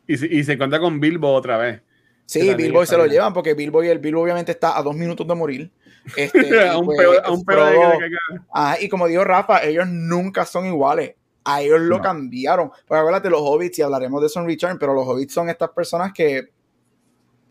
[0.07, 1.83] Y, y se cuenta con Bilbo otra vez.
[2.25, 5.27] Sí, Bilbo se lo llevan porque Bilbo y el Bilbo obviamente está a dos minutos
[5.27, 5.71] de morir.
[6.17, 8.15] Este, a un pues, peor, a un peor de que,
[8.51, 11.13] ah, y como dijo Rafa, ellos nunca son iguales
[11.49, 12.69] a ellos lo cambiaron.
[12.85, 15.69] Porque acuérdate, los hobbits, y hablaremos de eso en Return, pero los hobbits son estas
[15.69, 16.49] personas que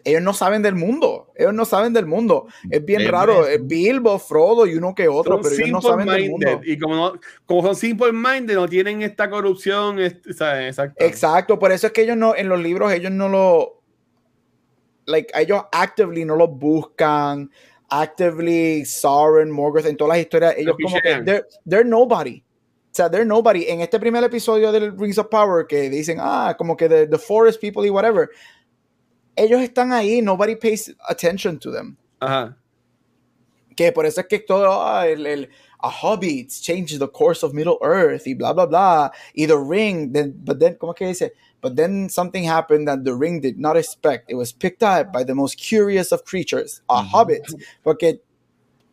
[0.04, 1.32] ellos no saben del mundo.
[1.34, 2.46] Ellos no saben del mundo.
[2.70, 3.46] Es bien raro.
[3.46, 6.60] Es Bilbo, Frodo y uno que otro, pero ellos no saben del mundo.
[6.64, 7.12] Y como,
[7.44, 9.98] como son simple minded, no tienen esta corrupción.
[9.98, 11.04] Exacto.
[11.04, 11.58] Exacto.
[11.58, 13.82] Por eso es que ellos no, en los libros, ellos no lo.
[15.06, 17.50] Like, ellos actively no lo buscan.
[17.90, 21.22] Actively, Sauron, Morgoth, en todas las historias, ellos como que.
[21.24, 22.42] They're, they're nobody
[22.98, 23.68] sea, they're nobody.
[23.68, 27.18] En este primer episodio del Rings of Power que dicen, ah, como que the, the
[27.18, 28.30] forest people y whatever,
[29.36, 31.96] ellos están ahí, nobody pays attention to them.
[32.20, 32.56] Ajá.
[33.76, 35.48] Que por eso es que todo, ah, el, el,
[35.80, 39.12] a hobbit changes the course of Middle Earth y bla, bla, bla.
[39.34, 41.30] Y the ring, then, but then, ¿cómo que dice?
[41.60, 44.30] But then something happened that the ring did not expect.
[44.30, 47.42] It was picked up by the most curious of creatures, a hobbit.
[47.84, 48.20] Porque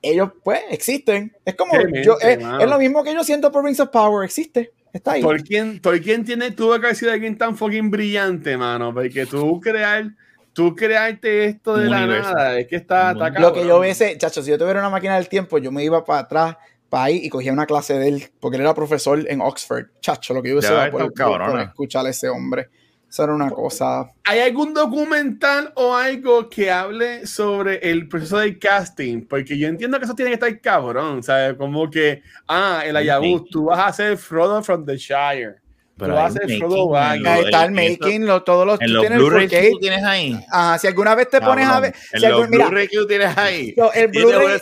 [0.09, 1.35] ellos pues existen.
[1.43, 4.71] Es como, yo, es, lo mismo que yo siento por Rings of Power, existe.
[4.93, 5.21] Está ahí.
[5.21, 10.11] Tolkien, Tolkien tiene, tuvo que de alguien tan fucking brillante, mano, porque tú crear,
[10.53, 13.49] tú crearte esto de la nada, es que está, atacado.
[13.49, 16.05] Lo que yo ese chacho, si yo tuviera una máquina del tiempo, yo me iba
[16.05, 19.41] para atrás, para ahí y cogía una clase de él, porque él era profesor en
[19.41, 19.87] Oxford.
[19.99, 22.69] Chacho, lo que yo hubiese por, por, escuchar a ese hombre.
[23.09, 24.09] Eso era una cosa.
[24.23, 29.25] ¿Hay algún documental o algo que hable sobre el proceso del casting?
[29.25, 31.55] Porque yo entiendo que eso tiene que estar cabrón, ¿sabes?
[31.55, 35.64] Como que, ah, el Ayabus, tú vas a ser Frodo from the Shire.
[35.97, 39.69] Pero a hacer Frodo Ahí está el making, lo, todos los, en los Blu-ray que
[39.71, 40.37] tú tienes ahí.
[40.51, 41.95] Ajá, si alguna vez te pones a ver.
[42.11, 43.73] En si los Blu-ray que tú tienes ahí.
[43.93, 44.59] el Blu-ray.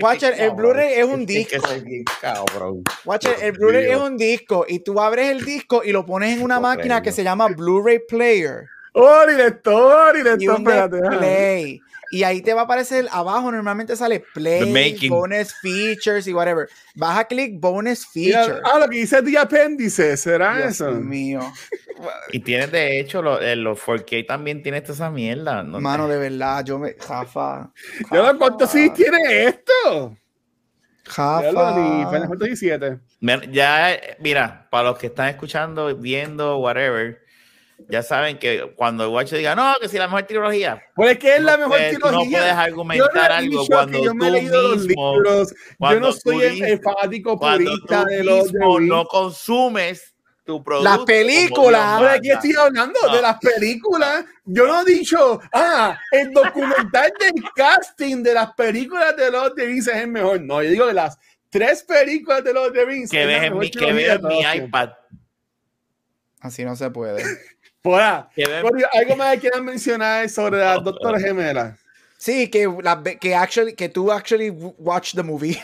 [0.00, 1.56] Watcher, el Blu-ray es un disco.
[3.04, 4.64] Watcher, el Blu-ray es un disco.
[4.66, 8.00] Y tú abres el disco y lo pones en una máquina que se llama Blu-ray
[8.08, 8.66] Player.
[8.92, 10.98] Oh, director, director, espérate.
[10.98, 11.80] Play
[12.10, 16.68] y ahí te va a aparecer abajo, normalmente sale play, bonus features y whatever.
[16.94, 18.60] Vas a clic bonus features.
[18.64, 20.90] ah, lo que dice The Apéndice, ¿será eso?
[20.92, 21.40] mío.
[22.32, 25.62] y tienes de hecho los, eh, los 4K también tiene esta esa mierda.
[25.62, 25.80] ¿no?
[25.80, 26.94] Mano, de verdad, yo me.
[26.94, 27.70] Jafa.
[28.10, 28.36] Jafa.
[28.36, 30.16] ¿Cuánto sí tiene esto?
[31.04, 31.52] Jafa.
[33.50, 37.29] Ya, mira, para los que están escuchando, viendo, whatever
[37.88, 40.82] ya saben que cuando el guacho diga, no, que si la mejor trilogía.
[40.94, 42.10] Pues es que es la mejor trilogía.
[42.10, 45.16] No puedes argumentar algo cuando tú mismo.
[45.80, 50.14] yo no soy el, fanático purista de los no consumes
[50.44, 50.88] tu producto.
[50.88, 51.98] Las películas.
[51.98, 54.24] Pero aquí estoy hablando de las películas.
[54.44, 59.66] Yo no he dicho, ah, el documental del casting de las películas de los de
[59.66, 60.40] Rings es el mejor.
[60.40, 61.18] No, yo digo de las
[61.48, 63.10] tres películas de los de Rings.
[63.10, 64.90] Que ves en mi, que en mi iPad.
[66.40, 67.22] Así no se puede.
[67.82, 68.28] Fuera.
[68.92, 71.78] ¿Algo más que quieran mencionar sobre las doctoras gemelas?
[72.18, 75.56] Sí, que, la, que, actually, que tú actually watch the movie.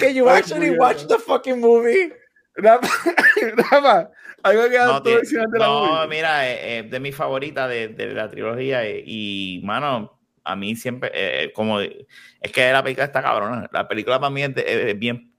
[0.00, 2.12] que you actually watch the fucking movie.
[2.56, 4.10] Rafa,
[4.42, 7.88] algo que no, mencionar de la no mira, es eh, eh, de mi favorita de,
[7.88, 13.22] de la trilogía eh, y, mano, a mí siempre, como, es que la película está
[13.22, 13.70] cabrona.
[13.72, 15.31] La película para mí es bien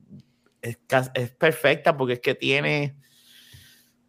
[0.64, 2.96] es, perfecta porque es que tiene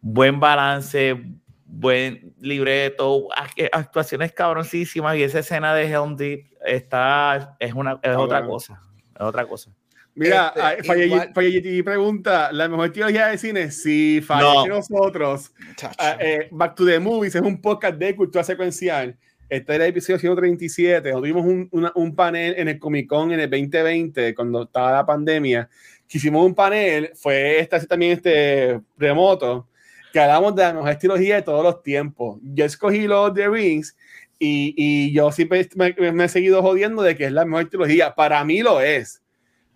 [0.01, 1.21] buen balance,
[1.65, 3.27] buen libreto,
[3.71, 8.81] actuaciones cabroncísimas y esa escena de Helm Deep está, es, una, es otra cosa.
[9.13, 9.71] Es otra cosa.
[10.15, 13.69] Mira, este, pregunta, ¿la mejor teoría de cine?
[13.69, 15.51] Sí, falla nosotros.
[15.97, 19.17] Ah, eh, Back to the Movies es un podcast de cultura secuencial.
[19.47, 21.11] Este es el episodio 137.
[21.11, 25.69] Tuvimos un, un panel en el Comic Con en el 2020, cuando estaba la pandemia,
[26.07, 29.67] que hicimos un panel, fue este, también este remoto,
[30.11, 32.39] que hablamos de la mejor trilogía de todos los tiempos.
[32.41, 33.95] Yo escogí los The Rings
[34.39, 38.15] y, y yo siempre me, he seguido jodiendo de que es la mejor trilogía.
[38.15, 39.21] Para mí lo es.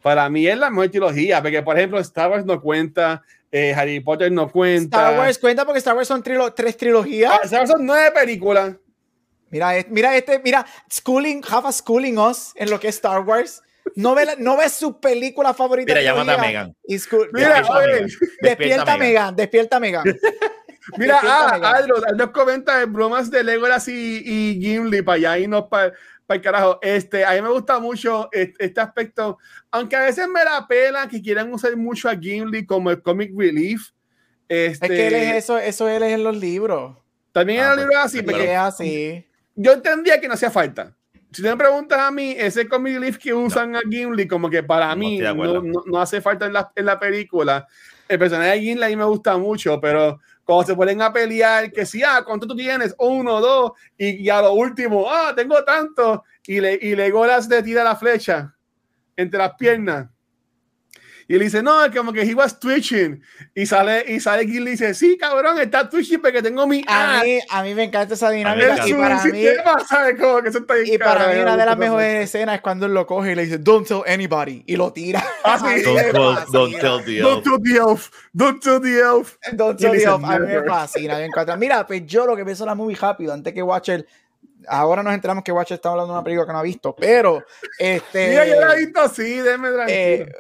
[0.01, 3.99] Para mí es la mejor trilogía, porque por ejemplo Star Wars no cuenta, eh, Harry
[3.99, 4.97] Potter no cuenta.
[4.97, 7.34] Star Wars cuenta porque Star Wars son tres trilogías.
[7.34, 8.76] Ah, Star Wars son nueve películas.
[9.51, 13.61] Mira, mira este, mira, schooling, have schooling us en lo que es Star Wars.
[13.95, 15.93] No ve, no ve su película favorita.
[15.93, 16.75] Mira, llámate a Megan.
[17.33, 17.63] Mira,
[18.41, 19.35] despierta, Megan.
[19.35, 20.03] Despierta Megan.
[20.97, 25.69] Mira, ah, Aldo, nos comenta bromas de Legolas y, y Gimli para allá y no
[25.69, 25.93] para
[26.29, 26.79] el carajo.
[26.81, 29.37] Este, a mí me gusta mucho este, aspecto,
[29.71, 33.31] aunque a veces me la pela que quieran usar mucho a Gimli como el comic
[33.35, 33.89] relief.
[34.47, 36.97] Este, es que él es eso, eso él es en los libros.
[37.31, 39.25] También en los ah, pues, libros así, porque es así.
[39.62, 40.95] Yo entendía que no hacía falta
[41.32, 44.95] si te preguntas a mí, ese comic relief que usan a Gimli, como que para
[44.95, 47.68] mí no, no, hace falta en la, en la, película.
[48.07, 51.72] El personaje de Gimli a mí me gusta mucho, pero cuando se ponen a pelear,
[51.72, 52.95] que si, ah, ¿cuánto tú tienes?
[52.97, 57.47] Uno, dos, y, y a lo último, ah, tengo tanto, y le, y le golas
[57.47, 58.55] de tira la flecha
[59.16, 60.10] entre las piernas.
[61.30, 63.21] Y él dice, no, es como que he was twitching.
[63.53, 67.21] Y sale, y sale Gil y dice, sí, cabrón, está twitching porque tengo mi a
[67.23, 68.88] mí, a mí me encanta esa dinámica.
[68.88, 69.45] Y para mí,
[70.19, 72.95] Como que eso está y para mí una de las mejores escenas es cuando él
[72.95, 74.63] lo coge y le dice, don't tell anybody.
[74.65, 75.23] Y lo tira.
[75.41, 75.57] Ah,
[76.11, 77.30] don't, don't, tell the elf.
[77.32, 78.11] Don't tell the elf.
[78.34, 79.38] Don't tell the elf.
[79.53, 80.23] Don't tell the elf.
[80.23, 81.17] A mí me fascina.
[81.17, 81.55] Me encanta.
[81.55, 84.05] Mira, pues yo lo que pienso la movie rápido, antes que Watcher
[84.67, 87.43] ahora nos enteramos que Watcher está hablando de una película que no ha visto, pero
[87.77, 88.30] este.
[88.30, 89.97] Mira, yo la he visto así, déjeme tranquilo.
[89.97, 90.32] Eh,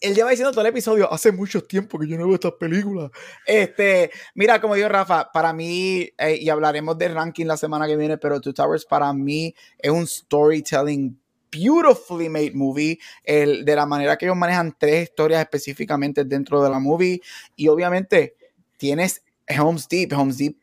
[0.00, 3.10] él lleva diciendo todo el episodio, hace mucho tiempo que yo no veo estas películas.
[3.44, 7.96] Este, mira, como dijo Rafa, para mí, eh, y hablaremos del ranking la semana que
[7.96, 11.18] viene, pero Two Towers para mí es un storytelling
[11.50, 16.70] beautifully made movie, el, de la manera que ellos manejan tres historias específicamente dentro de
[16.70, 17.20] la movie,
[17.56, 18.36] y obviamente
[18.76, 19.22] tienes
[19.58, 20.56] Homes Deep, Homes Deep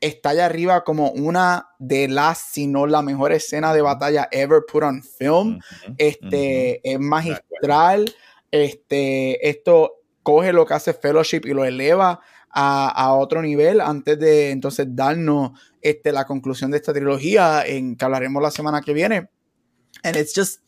[0.00, 4.60] está allá arriba como una de las, si no la mejor escena de batalla ever
[4.70, 5.60] put on film.
[5.96, 8.14] este es magistral.
[8.54, 14.52] Este, esto coge lo que hace Fellowship y lo eleva a, otro nivel antes de
[14.52, 19.28] entonces darnos este, la conclusión de esta trilogía en que hablaremos la semana que viene.
[20.04, 20.60] And it's just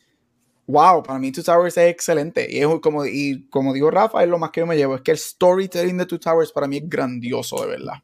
[0.65, 2.45] wow, para mí Two Towers es excelente.
[2.49, 4.95] Y, es como, y como digo Rafa, es lo más que yo me llevo.
[4.95, 8.03] Es que el storytelling de Two Towers para mí es grandioso, de verdad.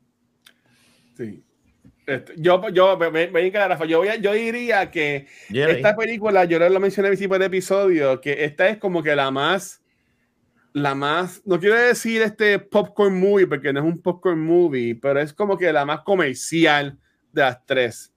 [1.17, 1.43] Sí.
[2.05, 7.09] Este, yo, yo, me, me, Rafa, yo, yo diría que esta película, yo lo mencioné
[7.09, 9.81] en el episodio, que esta es como que la más,
[10.73, 15.21] la más, no quiero decir este popcorn movie, porque no es un popcorn movie, pero
[15.21, 16.97] es como que la más comercial
[17.31, 18.13] de las tres.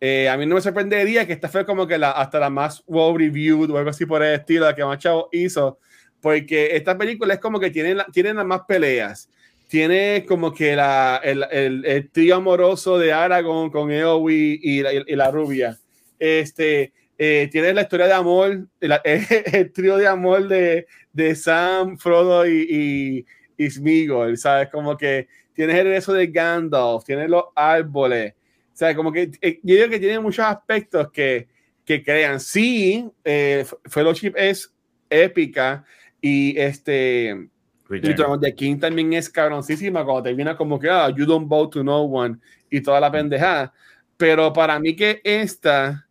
[0.00, 2.84] Eh, a mí no me sorprendería que esta fue como que la, hasta la más
[2.86, 5.80] well reviewed o algo así por el estilo, la que más chavo hizo,
[6.20, 9.28] porque esta película es como que tiene, tiene las más peleas.
[9.68, 15.30] Tiene como que la, el, el, el amoroso de Aragorn con Eowyn y la, la
[15.30, 15.78] rubia.
[16.18, 22.46] Este, eh, tiene la historia de amor, el, trío de amor de, de Sam, Frodo
[22.46, 23.26] y,
[23.58, 24.68] y, Smigol, ¿sabes?
[24.70, 28.34] Como que tienes el eso de Gandalf, tienes los árboles,
[28.76, 31.48] sea, como que eh, yo digo que tiene muchos aspectos que,
[31.84, 32.38] que crean.
[32.38, 34.72] Sí, eh, Fellowship es
[35.08, 35.84] épica
[36.20, 37.48] y este.
[37.88, 42.02] The King también es cabroncísima cuando termina como que ah, you don't bow to no
[42.02, 42.36] one
[42.70, 43.72] y toda la pendejada.
[44.16, 46.06] Pero para mí que esta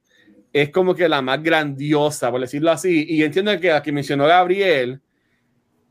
[0.53, 3.05] es como que la más grandiosa, por decirlo así.
[3.09, 5.01] Y entiendo que la que mencionó Gabriel,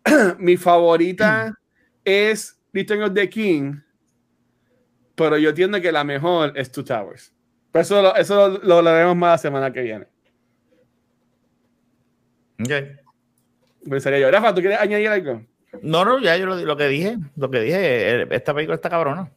[0.39, 1.55] mi favorita
[2.05, 3.77] es Return of the King
[5.15, 7.33] pero yo entiendo que la mejor es Two Towers.
[7.71, 10.07] Pero eso, lo, eso lo, hablaremos más la semana que viene.
[12.61, 13.89] Ok.
[13.89, 14.31] Pensaría yo.
[14.31, 15.45] Rafa, ¿tú quieres añadir algo?
[15.83, 19.31] No, no, ya yo lo, que dije, lo que dije, eh, esta película está cabrona.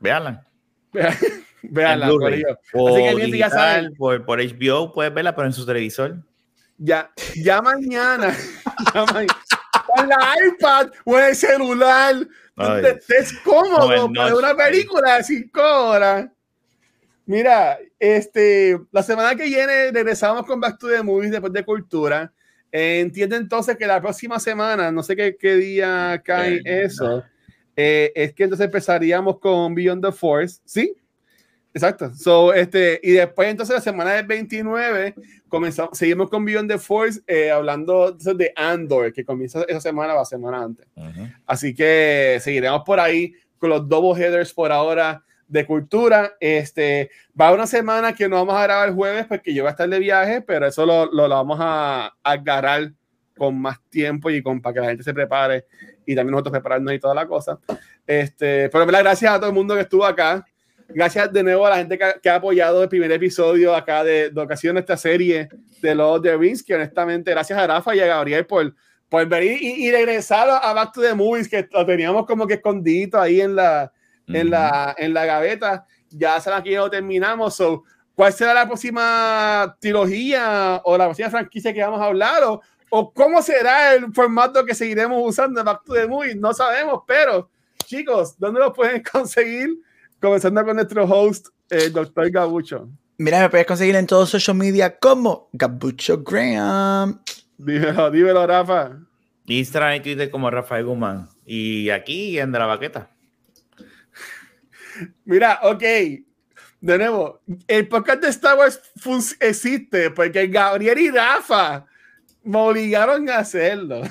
[0.00, 0.46] Veanla.
[1.62, 3.94] Veanla, por Así que ya saben.
[3.94, 6.16] Por, por, HBO puedes verla, pero en su televisor.
[6.78, 8.34] Ya, ya mañana.
[8.94, 9.34] ya mañana
[9.96, 12.14] en la iPad o el celular.
[12.56, 16.28] Donde estés cómodo para una película de 5 horas.
[17.26, 22.32] Mira, este, la semana que viene regresamos con Back to the Movies después de Cultura.
[22.76, 27.22] Entiende entonces que la próxima semana, no sé qué, qué día cae eso,
[27.76, 30.92] eh, es que entonces empezaríamos con Beyond the Force, ¿sí?
[31.72, 32.12] Exacto.
[32.14, 35.14] So, este, y después, entonces, la semana del 29,
[35.48, 40.18] comenzamos, seguimos con Beyond the Force, eh, hablando de Andor, que comienza esa semana o
[40.18, 40.86] la semana antes.
[41.46, 46.34] Así que seguiremos por ahí con los double headers por ahora de cultura.
[46.40, 49.72] Este, va una semana que no vamos a grabar el jueves porque yo voy a
[49.72, 52.92] estar de viaje, pero eso lo, lo, vamos a, agarrar
[53.36, 55.66] con más tiempo y con, para que la gente se prepare
[56.06, 57.58] y también nosotros prepararnos y toda la cosa.
[58.06, 60.44] Este, pero gracias a todo el mundo que estuvo acá.
[60.88, 64.40] Gracias de nuevo a la gente que, ha apoyado el primer episodio acá de, de
[64.40, 65.48] ocasión de esta serie
[65.80, 68.74] de los de Rings, que honestamente gracias a Rafa y a Gabriel por,
[69.08, 73.20] por venir y, regresar a Back to the Movies, que lo teníamos como que escondido
[73.20, 73.92] ahí en la,
[74.26, 75.86] en la, en la gaveta.
[76.10, 77.56] Ya saben que ya lo terminamos.
[77.56, 82.44] So, ¿Cuál será la próxima trilogía o la próxima franquicia que vamos a hablar?
[82.44, 82.60] O,
[82.90, 86.36] o cómo será el formato que seguiremos usando de Back to the Movies?
[86.36, 87.50] No sabemos, pero
[87.84, 89.80] chicos, ¿dónde lo pueden conseguir?
[90.20, 92.88] Comenzando con nuestro host, el doctor Gabucho.
[93.18, 97.20] Mira, me puedes conseguir en todos social media como Gabucho Graham.
[97.58, 98.92] Dímelo, dímelo, Rafa.
[99.46, 101.28] Instagram y Twitter como Rafael Guzmán.
[101.44, 103.10] Y aquí en De la Baqueta.
[105.24, 105.82] Mira, ok.
[106.80, 108.80] De nuevo, el podcast de Star Wars
[109.40, 111.86] existe porque Gabriel y Rafa
[112.42, 114.02] me obligaron a hacerlo.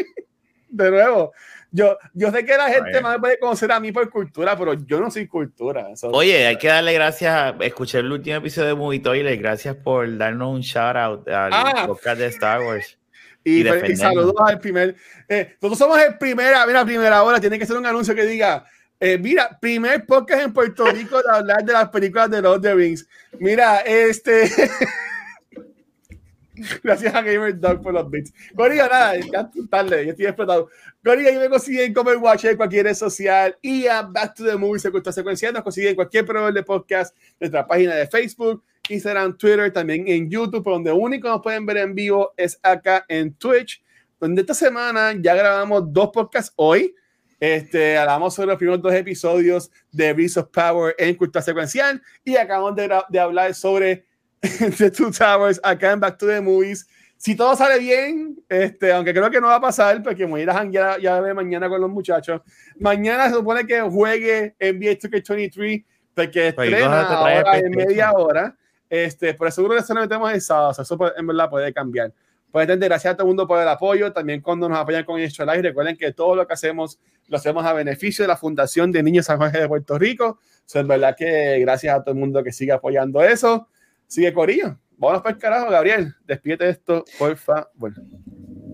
[0.68, 1.32] de nuevo,
[1.70, 4.98] yo, yo sé que la gente más puede conocer a mí por cultura, pero yo
[4.98, 5.88] no soy cultura.
[6.04, 10.54] Oye, hay que darle gracias, escuché el último episodio de Movie Toilet, gracias por darnos
[10.54, 11.84] un shout out al ah.
[11.86, 12.98] podcast de Star Wars.
[13.44, 13.62] Y,
[13.94, 14.96] saludos al primer.
[15.28, 18.64] Eh, nosotros somos el primer, mira, primera hora, tiene que ser un anuncio que diga.
[18.98, 22.62] Eh, mira, primer podcast en Puerto Rico de hablar de las películas de Lord of
[22.62, 23.06] the Rings.
[23.38, 24.50] Mira, este.
[26.82, 28.32] Gracias a Gamer Dog por los bits.
[28.54, 30.70] Corriga, nada, ya tarde, ya estoy explotado.
[31.04, 34.44] Corriga, yo me consiguen como el Watch en cualquier red social y a Back to
[34.44, 35.52] the Movie se secuencial.
[35.52, 40.30] Nos consiguen en cualquier proveedor de podcast, nuestra página de Facebook, Instagram, Twitter, también en
[40.30, 43.82] YouTube, por donde único nos pueden ver en vivo es acá en Twitch,
[44.18, 46.94] donde esta semana ya grabamos dos podcasts hoy.
[47.38, 52.36] Este, hablamos sobre los primeros dos episodios de Beast of Power en Cultura Secuencial y
[52.36, 54.06] acabamos de, de hablar sobre
[54.78, 56.86] The Two Towers acá en Back to the Movies.
[57.18, 60.42] Si todo sale bien, este, aunque creo que no va a pasar, porque voy a
[60.42, 62.42] ir a ya, ya de mañana con los muchachos.
[62.78, 65.84] Mañana se supone que juegue NBA 2K23,
[66.14, 68.54] porque pues, estrena ahora en media hora.
[68.88, 72.12] Este, pero seguro que eso lo metemos en sábado, eso en verdad puede cambiar.
[72.56, 75.44] Pues gracias a todo el mundo por el apoyo, también cuando nos apoyan con esto
[75.44, 76.98] live, recuerden que todo lo que hacemos
[77.28, 80.38] lo hacemos a beneficio de la Fundación de Niños San Jorge de Puerto Rico.
[80.74, 83.68] O es verdad que gracias a todo el mundo que sigue apoyando eso.
[84.06, 84.78] Sigue Corillo.
[84.96, 86.14] Vámonos para el carajo, Gabriel.
[86.24, 87.68] Despídete esto, porfa.
[87.74, 87.96] Bueno.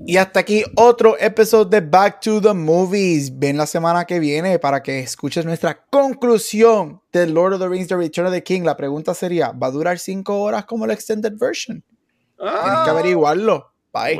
[0.07, 3.37] Y hasta aquí otro episodio de Back to the Movies.
[3.37, 7.89] Ven la semana que viene para que escuches nuestra conclusión de Lord of the Rings,
[7.89, 8.63] The Return of the King.
[8.63, 11.83] La pregunta sería, ¿va a durar cinco horas como la extended version?
[12.39, 12.61] Ah.
[12.63, 13.72] Tienes que averiguarlo.
[13.93, 14.19] Bye.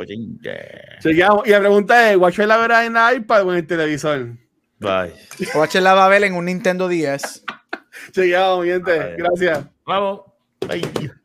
[1.45, 4.37] Y la pregunta es, ¿Watch la verá en la iPad o en el televisor?
[4.79, 5.13] Bye.
[5.55, 7.43] Watch la va a ver en un Nintendo 10.
[8.11, 9.15] Chequeamos, gente.
[9.17, 9.65] Gracias.
[9.85, 10.21] Vamos.
[10.67, 11.22] Bye.